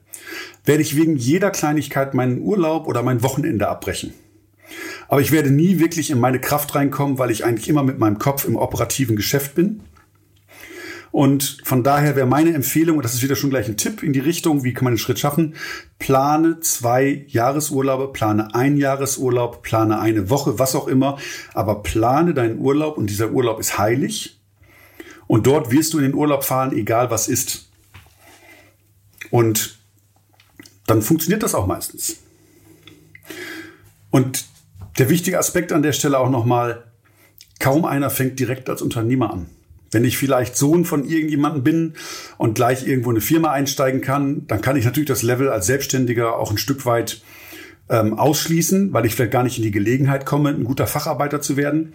werde 0.64 0.82
ich 0.82 0.96
wegen 0.96 1.16
jeder 1.16 1.50
Kleinigkeit 1.50 2.14
meinen 2.14 2.40
Urlaub 2.40 2.86
oder 2.86 3.02
mein 3.02 3.22
Wochenende 3.22 3.68
abbrechen. 3.68 4.14
Aber 5.08 5.20
ich 5.20 5.32
werde 5.32 5.50
nie 5.50 5.78
wirklich 5.78 6.10
in 6.10 6.20
meine 6.20 6.40
Kraft 6.40 6.74
reinkommen, 6.74 7.18
weil 7.18 7.30
ich 7.30 7.44
eigentlich 7.44 7.68
immer 7.68 7.82
mit 7.82 7.98
meinem 7.98 8.18
Kopf 8.18 8.46
im 8.46 8.56
operativen 8.56 9.16
Geschäft 9.16 9.54
bin 9.54 9.82
und 11.12 11.58
von 11.62 11.84
daher 11.84 12.16
wäre 12.16 12.26
meine 12.26 12.54
Empfehlung, 12.54 12.96
und 12.96 13.04
das 13.04 13.12
ist 13.12 13.22
wieder 13.22 13.36
schon 13.36 13.50
gleich 13.50 13.68
ein 13.68 13.76
Tipp 13.76 14.02
in 14.02 14.14
die 14.14 14.18
Richtung, 14.18 14.64
wie 14.64 14.72
kann 14.72 14.84
man 14.84 14.94
den 14.94 14.98
Schritt 14.98 15.18
schaffen, 15.18 15.54
plane 15.98 16.60
zwei 16.60 17.26
Jahresurlaube, 17.28 18.12
plane 18.12 18.54
ein 18.54 18.78
Jahresurlaub, 18.78 19.62
plane 19.62 20.00
eine 20.00 20.30
Woche, 20.30 20.58
was 20.58 20.74
auch 20.74 20.88
immer, 20.88 21.18
aber 21.52 21.82
plane 21.82 22.32
deinen 22.32 22.58
Urlaub 22.58 22.96
und 22.96 23.10
dieser 23.10 23.30
Urlaub 23.30 23.60
ist 23.60 23.76
heilig. 23.76 24.41
Und 25.26 25.46
dort 25.46 25.70
wirst 25.70 25.92
du 25.92 25.98
in 25.98 26.04
den 26.04 26.14
Urlaub 26.14 26.44
fahren, 26.44 26.76
egal 26.76 27.10
was 27.10 27.28
ist. 27.28 27.68
Und 29.30 29.78
dann 30.86 31.02
funktioniert 31.02 31.42
das 31.42 31.54
auch 31.54 31.66
meistens. 31.66 32.18
Und 34.10 34.44
der 34.98 35.08
wichtige 35.08 35.38
Aspekt 35.38 35.72
an 35.72 35.82
der 35.82 35.92
Stelle 35.92 36.18
auch 36.18 36.30
nochmal, 36.30 36.84
kaum 37.58 37.84
einer 37.84 38.10
fängt 38.10 38.38
direkt 38.38 38.68
als 38.68 38.82
Unternehmer 38.82 39.32
an. 39.32 39.48
Wenn 39.90 40.04
ich 40.04 40.18
vielleicht 40.18 40.56
Sohn 40.56 40.84
von 40.84 41.04
irgendjemandem 41.06 41.64
bin 41.64 41.94
und 42.38 42.54
gleich 42.54 42.86
irgendwo 42.86 43.10
eine 43.10 43.20
Firma 43.20 43.52
einsteigen 43.52 44.00
kann, 44.00 44.46
dann 44.46 44.60
kann 44.60 44.76
ich 44.76 44.84
natürlich 44.84 45.08
das 45.08 45.22
Level 45.22 45.48
als 45.48 45.66
Selbstständiger 45.66 46.36
auch 46.36 46.50
ein 46.50 46.58
Stück 46.58 46.84
weit 46.86 47.22
ähm, 47.92 48.18
ausschließen, 48.18 48.94
weil 48.94 49.04
ich 49.04 49.14
vielleicht 49.14 49.32
gar 49.32 49.42
nicht 49.42 49.58
in 49.58 49.64
die 49.64 49.70
Gelegenheit 49.70 50.24
komme, 50.24 50.48
ein 50.48 50.64
guter 50.64 50.86
Facharbeiter 50.86 51.42
zu 51.42 51.58
werden. 51.58 51.92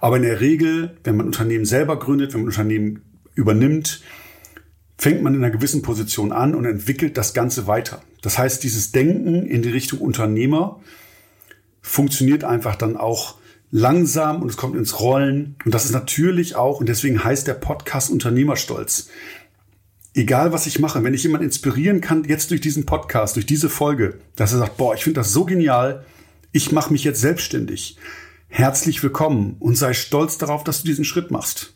Aber 0.00 0.16
in 0.16 0.24
der 0.24 0.40
Regel, 0.40 0.96
wenn 1.04 1.16
man 1.16 1.26
Unternehmen 1.26 1.64
selber 1.64 1.98
gründet, 1.98 2.34
wenn 2.34 2.40
man 2.40 2.48
Unternehmen 2.48 3.02
übernimmt, 3.36 4.02
fängt 4.98 5.22
man 5.22 5.34
in 5.34 5.44
einer 5.44 5.52
gewissen 5.52 5.82
Position 5.82 6.32
an 6.32 6.54
und 6.56 6.64
entwickelt 6.64 7.16
das 7.16 7.32
Ganze 7.32 7.68
weiter. 7.68 8.02
Das 8.22 8.38
heißt, 8.38 8.64
dieses 8.64 8.90
Denken 8.90 9.46
in 9.46 9.62
die 9.62 9.70
Richtung 9.70 10.00
Unternehmer 10.00 10.80
funktioniert 11.80 12.42
einfach 12.42 12.74
dann 12.74 12.96
auch 12.96 13.36
langsam 13.70 14.42
und 14.42 14.48
es 14.48 14.56
kommt 14.56 14.74
ins 14.74 14.98
Rollen. 14.98 15.54
Und 15.64 15.72
das 15.72 15.84
ist 15.84 15.92
natürlich 15.92 16.56
auch, 16.56 16.80
und 16.80 16.88
deswegen 16.88 17.22
heißt 17.22 17.46
der 17.46 17.54
Podcast 17.54 18.10
Unternehmerstolz. 18.10 19.10
Egal 20.16 20.50
was 20.50 20.66
ich 20.66 20.78
mache, 20.78 21.04
wenn 21.04 21.12
ich 21.12 21.24
jemanden 21.24 21.44
inspirieren 21.44 22.00
kann, 22.00 22.24
jetzt 22.24 22.50
durch 22.50 22.62
diesen 22.62 22.86
Podcast, 22.86 23.36
durch 23.36 23.44
diese 23.44 23.68
Folge, 23.68 24.18
dass 24.34 24.52
er 24.52 24.60
sagt, 24.60 24.78
boah, 24.78 24.94
ich 24.94 25.04
finde 25.04 25.20
das 25.20 25.34
so 25.34 25.44
genial, 25.44 26.06
ich 26.52 26.72
mache 26.72 26.90
mich 26.90 27.04
jetzt 27.04 27.20
selbstständig. 27.20 27.98
Herzlich 28.48 29.02
willkommen 29.02 29.56
und 29.58 29.76
sei 29.76 29.92
stolz 29.92 30.38
darauf, 30.38 30.64
dass 30.64 30.80
du 30.80 30.86
diesen 30.86 31.04
Schritt 31.04 31.30
machst. 31.30 31.74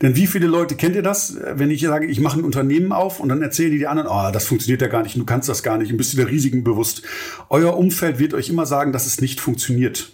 Denn 0.00 0.14
wie 0.14 0.28
viele 0.28 0.46
Leute 0.46 0.76
kennt 0.76 0.94
ihr 0.94 1.02
das, 1.02 1.36
wenn 1.54 1.72
ich 1.72 1.80
sage, 1.80 2.06
ich 2.06 2.20
mache 2.20 2.38
ein 2.38 2.44
Unternehmen 2.44 2.92
auf 2.92 3.18
und 3.18 3.28
dann 3.28 3.42
erzählen 3.42 3.72
die 3.72 3.78
die 3.78 3.88
anderen, 3.88 4.08
oh, 4.08 4.30
das 4.32 4.46
funktioniert 4.46 4.80
ja 4.80 4.86
gar 4.86 5.02
nicht, 5.02 5.16
du 5.16 5.24
kannst 5.24 5.48
das 5.48 5.64
gar 5.64 5.78
nicht 5.78 5.90
und 5.90 5.96
bist 5.96 6.12
dir 6.12 6.18
der 6.18 6.28
Risiken 6.28 6.62
bewusst. 6.62 7.02
Euer 7.48 7.76
Umfeld 7.76 8.20
wird 8.20 8.34
euch 8.34 8.50
immer 8.50 8.66
sagen, 8.66 8.92
dass 8.92 9.06
es 9.06 9.20
nicht 9.20 9.40
funktioniert. 9.40 10.12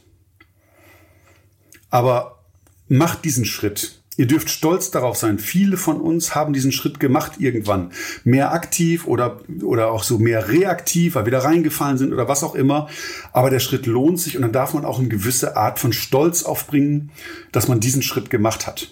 Aber 1.91 2.47
macht 2.89 3.27
diesen 3.27 3.45
Schritt. 3.45 4.01
Ihr 4.19 4.27
dürft 4.27 4.49
stolz 4.49 4.91
darauf 4.91 5.17
sein. 5.17 5.39
Viele 5.39 5.77
von 5.77 6.01
uns 6.01 6.35
haben 6.35 6.55
diesen 6.55 6.73
Schritt 6.73 7.01
gemacht 7.01 7.33
irgendwann. 7.39 7.93
Mehr 8.25 8.53
aktiv 8.53 9.07
oder, 9.07 9.41
oder 9.63 9.91
auch 9.91 10.03
so 10.03 10.19
mehr 10.19 10.49
reaktiv, 10.49 11.15
weil 11.15 11.27
wir 11.27 11.33
da 11.33 11.41
reingefallen 11.41 11.99
sind 11.99 12.13
oder 12.13 12.27
was 12.27 12.43
auch 12.43 12.55
immer. 12.55 12.89
Aber 13.33 13.51
der 13.51 13.61
Schritt 13.61 13.85
lohnt 13.87 14.19
sich 14.19 14.37
und 14.37 14.43
dann 14.43 14.53
darf 14.53 14.73
man 14.73 14.87
auch 14.87 14.99
eine 14.99 15.09
gewisse 15.09 15.57
Art 15.57 15.79
von 15.79 15.93
Stolz 15.93 16.45
aufbringen, 16.45 17.11
dass 17.53 17.69
man 17.69 17.81
diesen 17.81 18.03
Schritt 18.03 18.31
gemacht 18.31 18.67
hat. 18.67 18.89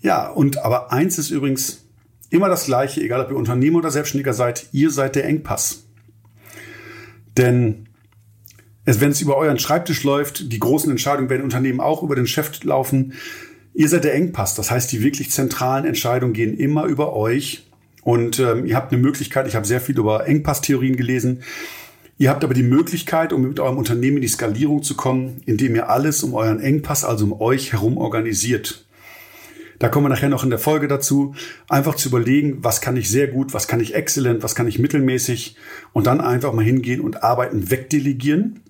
Ja, 0.00 0.28
und 0.28 0.58
aber 0.58 0.92
eins 0.92 1.18
ist 1.18 1.30
übrigens 1.30 1.84
immer 2.30 2.48
das 2.48 2.66
Gleiche, 2.66 3.00
egal 3.00 3.24
ob 3.24 3.30
ihr 3.30 3.36
Unternehmer 3.36 3.78
oder 3.78 3.90
Selbstständiger 3.90 4.34
seid, 4.34 4.68
ihr 4.72 4.90
seid 4.90 5.14
der 5.14 5.24
Engpass. 5.24 5.84
Denn 7.36 7.85
wenn 8.86 9.10
es 9.10 9.20
über 9.20 9.36
euren 9.36 9.58
Schreibtisch 9.58 10.04
läuft, 10.04 10.52
die 10.52 10.60
großen 10.60 10.90
Entscheidungen 10.90 11.28
werden 11.28 11.42
Unternehmen 11.42 11.80
auch 11.80 12.02
über 12.02 12.14
den 12.14 12.26
Chef 12.26 12.62
laufen. 12.62 13.14
Ihr 13.74 13.88
seid 13.88 14.04
der 14.04 14.14
Engpass. 14.14 14.54
Das 14.54 14.70
heißt, 14.70 14.90
die 14.92 15.02
wirklich 15.02 15.30
zentralen 15.30 15.84
Entscheidungen 15.84 16.32
gehen 16.32 16.56
immer 16.56 16.84
über 16.84 17.14
euch. 17.14 17.66
Und 18.02 18.38
ähm, 18.38 18.64
ihr 18.64 18.76
habt 18.76 18.92
eine 18.92 19.02
Möglichkeit, 19.02 19.48
ich 19.48 19.56
habe 19.56 19.66
sehr 19.66 19.80
viel 19.80 19.98
über 19.98 20.26
Engpasstheorien 20.28 20.96
gelesen. 20.96 21.42
Ihr 22.16 22.30
habt 22.30 22.44
aber 22.44 22.54
die 22.54 22.62
Möglichkeit, 22.62 23.32
um 23.32 23.42
mit 23.42 23.58
eurem 23.58 23.76
Unternehmen 23.76 24.18
in 24.18 24.22
die 24.22 24.28
Skalierung 24.28 24.84
zu 24.84 24.94
kommen, 24.94 25.42
indem 25.44 25.74
ihr 25.74 25.90
alles 25.90 26.22
um 26.22 26.32
euren 26.34 26.60
Engpass, 26.60 27.04
also 27.04 27.24
um 27.26 27.40
euch 27.40 27.72
herum 27.72 27.98
organisiert. 27.98 28.86
Da 29.80 29.88
kommen 29.88 30.06
wir 30.06 30.10
nachher 30.10 30.30
noch 30.30 30.44
in 30.44 30.48
der 30.50 30.58
Folge 30.58 30.88
dazu, 30.88 31.34
einfach 31.68 31.96
zu 31.96 32.08
überlegen, 32.08 32.58
was 32.62 32.80
kann 32.80 32.96
ich 32.96 33.10
sehr 33.10 33.26
gut, 33.26 33.52
was 33.52 33.66
kann 33.68 33.80
ich 33.80 33.94
exzellent, 33.94 34.42
was 34.42 34.54
kann 34.54 34.68
ich 34.68 34.78
mittelmäßig 34.78 35.56
und 35.92 36.06
dann 36.06 36.22
einfach 36.22 36.54
mal 36.54 36.64
hingehen 36.64 37.00
und 37.00 37.22
Arbeiten 37.22 37.70
wegdelegieren 37.70 38.60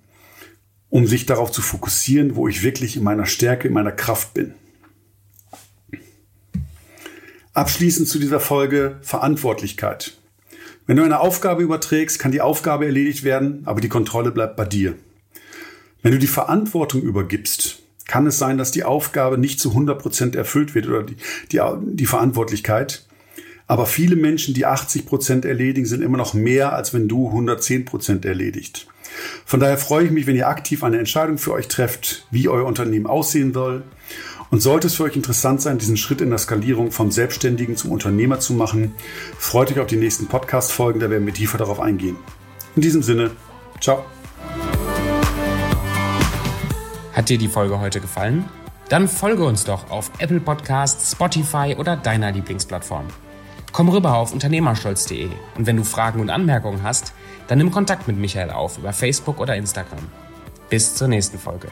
um 0.97 1.07
sich 1.07 1.27
darauf 1.27 1.53
zu 1.53 1.61
fokussieren, 1.61 2.37
wo 2.37 2.49
ich 2.49 2.63
wirklich 2.63 2.97
in 2.97 3.03
meiner 3.03 3.27
Stärke, 3.27 3.69
in 3.69 3.75
meiner 3.75 3.93
Kraft 3.93 4.33
bin. 4.33 4.55
Abschließend 7.53 8.09
zu 8.09 8.19
dieser 8.19 8.41
Folge 8.41 8.97
Verantwortlichkeit. 9.03 10.17
Wenn 10.87 10.97
du 10.97 11.03
eine 11.03 11.21
Aufgabe 11.21 11.63
überträgst, 11.63 12.19
kann 12.19 12.33
die 12.33 12.41
Aufgabe 12.41 12.87
erledigt 12.87 13.25
werden, 13.25 13.61
aber 13.67 13.83
die 13.83 13.91
Kontrolle 13.91 14.31
bleibt 14.31 14.57
bei 14.57 14.65
dir. 14.65 14.95
Wenn 16.01 16.13
du 16.13 16.19
die 16.19 16.27
Verantwortung 16.27 17.03
übergibst, 17.03 17.81
kann 18.07 18.27
es 18.27 18.39
sein, 18.39 18.57
dass 18.57 18.71
die 18.71 18.85
Aufgabe 18.85 19.37
nicht 19.37 19.61
zu 19.61 19.73
100 19.73 20.01
Prozent 20.01 20.35
erfüllt 20.35 20.75
wird 20.75 20.89
oder 20.89 21.03
die, 21.03 21.17
die, 21.53 21.61
die 21.93 22.07
Verantwortlichkeit. 22.07 23.05
Aber 23.67 23.85
viele 23.85 24.17
Menschen, 24.17 24.55
die 24.55 24.65
80 24.65 25.05
Prozent 25.05 25.45
erledigen, 25.45 25.87
sind 25.87 26.01
immer 26.01 26.17
noch 26.17 26.33
mehr, 26.33 26.73
als 26.73 26.95
wenn 26.95 27.07
du 27.07 27.27
110 27.27 27.85
Prozent 27.85 28.25
erledigt. 28.25 28.87
Von 29.45 29.61
daher 29.61 29.79
freue 29.79 30.07
ich 30.07 30.11
mich, 30.11 30.27
wenn 30.27 30.37
ihr 30.37 30.49
aktiv 30.49 30.83
eine 30.83 30.99
Entscheidung 30.99 31.39
für 31.39 31.53
euch 31.53 31.69
trefft, 31.69 32.27
wie 32.31 32.49
euer 32.49 32.65
Unternehmen 32.65 33.07
aussehen 33.07 33.53
soll. 33.53 33.83
Und 34.51 34.61
sollte 34.61 34.87
es 34.87 34.95
für 34.95 35.05
euch 35.05 35.17
interessant 35.17 35.61
sein, 35.61 35.79
diesen 35.79 35.97
Schritt 35.97 36.21
in 36.21 36.31
der 36.31 36.39
Skalierung 36.39 36.93
vom 36.93 37.11
Selbstständigen 37.11 37.77
zum 37.77 37.91
Unternehmer 37.91 38.39
zu 38.39 38.55
machen, 38.55 38.95
freut 39.39 39.73
euch 39.73 39.81
auf 39.81 39.89
die 39.89 39.97
nächsten 39.97 40.27
Podcast-Folgen, 40.27 41.01
da 41.01 41.11
werden 41.11 41.27
wir 41.27 41.35
tiefer 41.35 41.59
darauf 41.59 41.81
eingehen. 41.81 42.17
In 42.77 42.83
diesem 42.83 43.03
Sinne, 43.03 43.33
ciao. 43.81 44.05
Hat 47.13 47.29
dir 47.29 47.39
die 47.39 47.49
Folge 47.49 47.81
heute 47.81 48.01
gefallen? 48.01 48.45
Dann 48.89 49.09
folge 49.09 49.45
uns 49.45 49.65
doch 49.65 49.91
auf 49.91 50.13
Apple 50.19 50.39
Podcasts, 50.39 51.13
Spotify 51.13 51.75
oder 51.77 51.97
deiner 51.97 52.31
Lieblingsplattform. 52.31 53.07
Komm 53.77 53.91
rüber 53.91 54.17
auf 54.17 54.33
unternehmerstolz.de 54.33 55.29
und 55.59 55.67
wenn 55.67 55.77
du 55.77 55.85
Fragen 55.85 56.21
und 56.21 56.31
Anmerkungen 56.31 56.83
hast, 56.83 57.13
dann 57.47 57.59
nimm 57.59 57.71
Kontakt 57.71 58.09
mit 58.09 58.17
Michael 58.17 58.49
auf 58.49 58.79
über 58.79 58.95
Facebook 58.95 59.39
oder 59.39 59.55
Instagram. 59.55 59.99
Bis 60.71 60.95
zur 60.95 61.09
nächsten 61.09 61.39
Folge. 61.39 61.69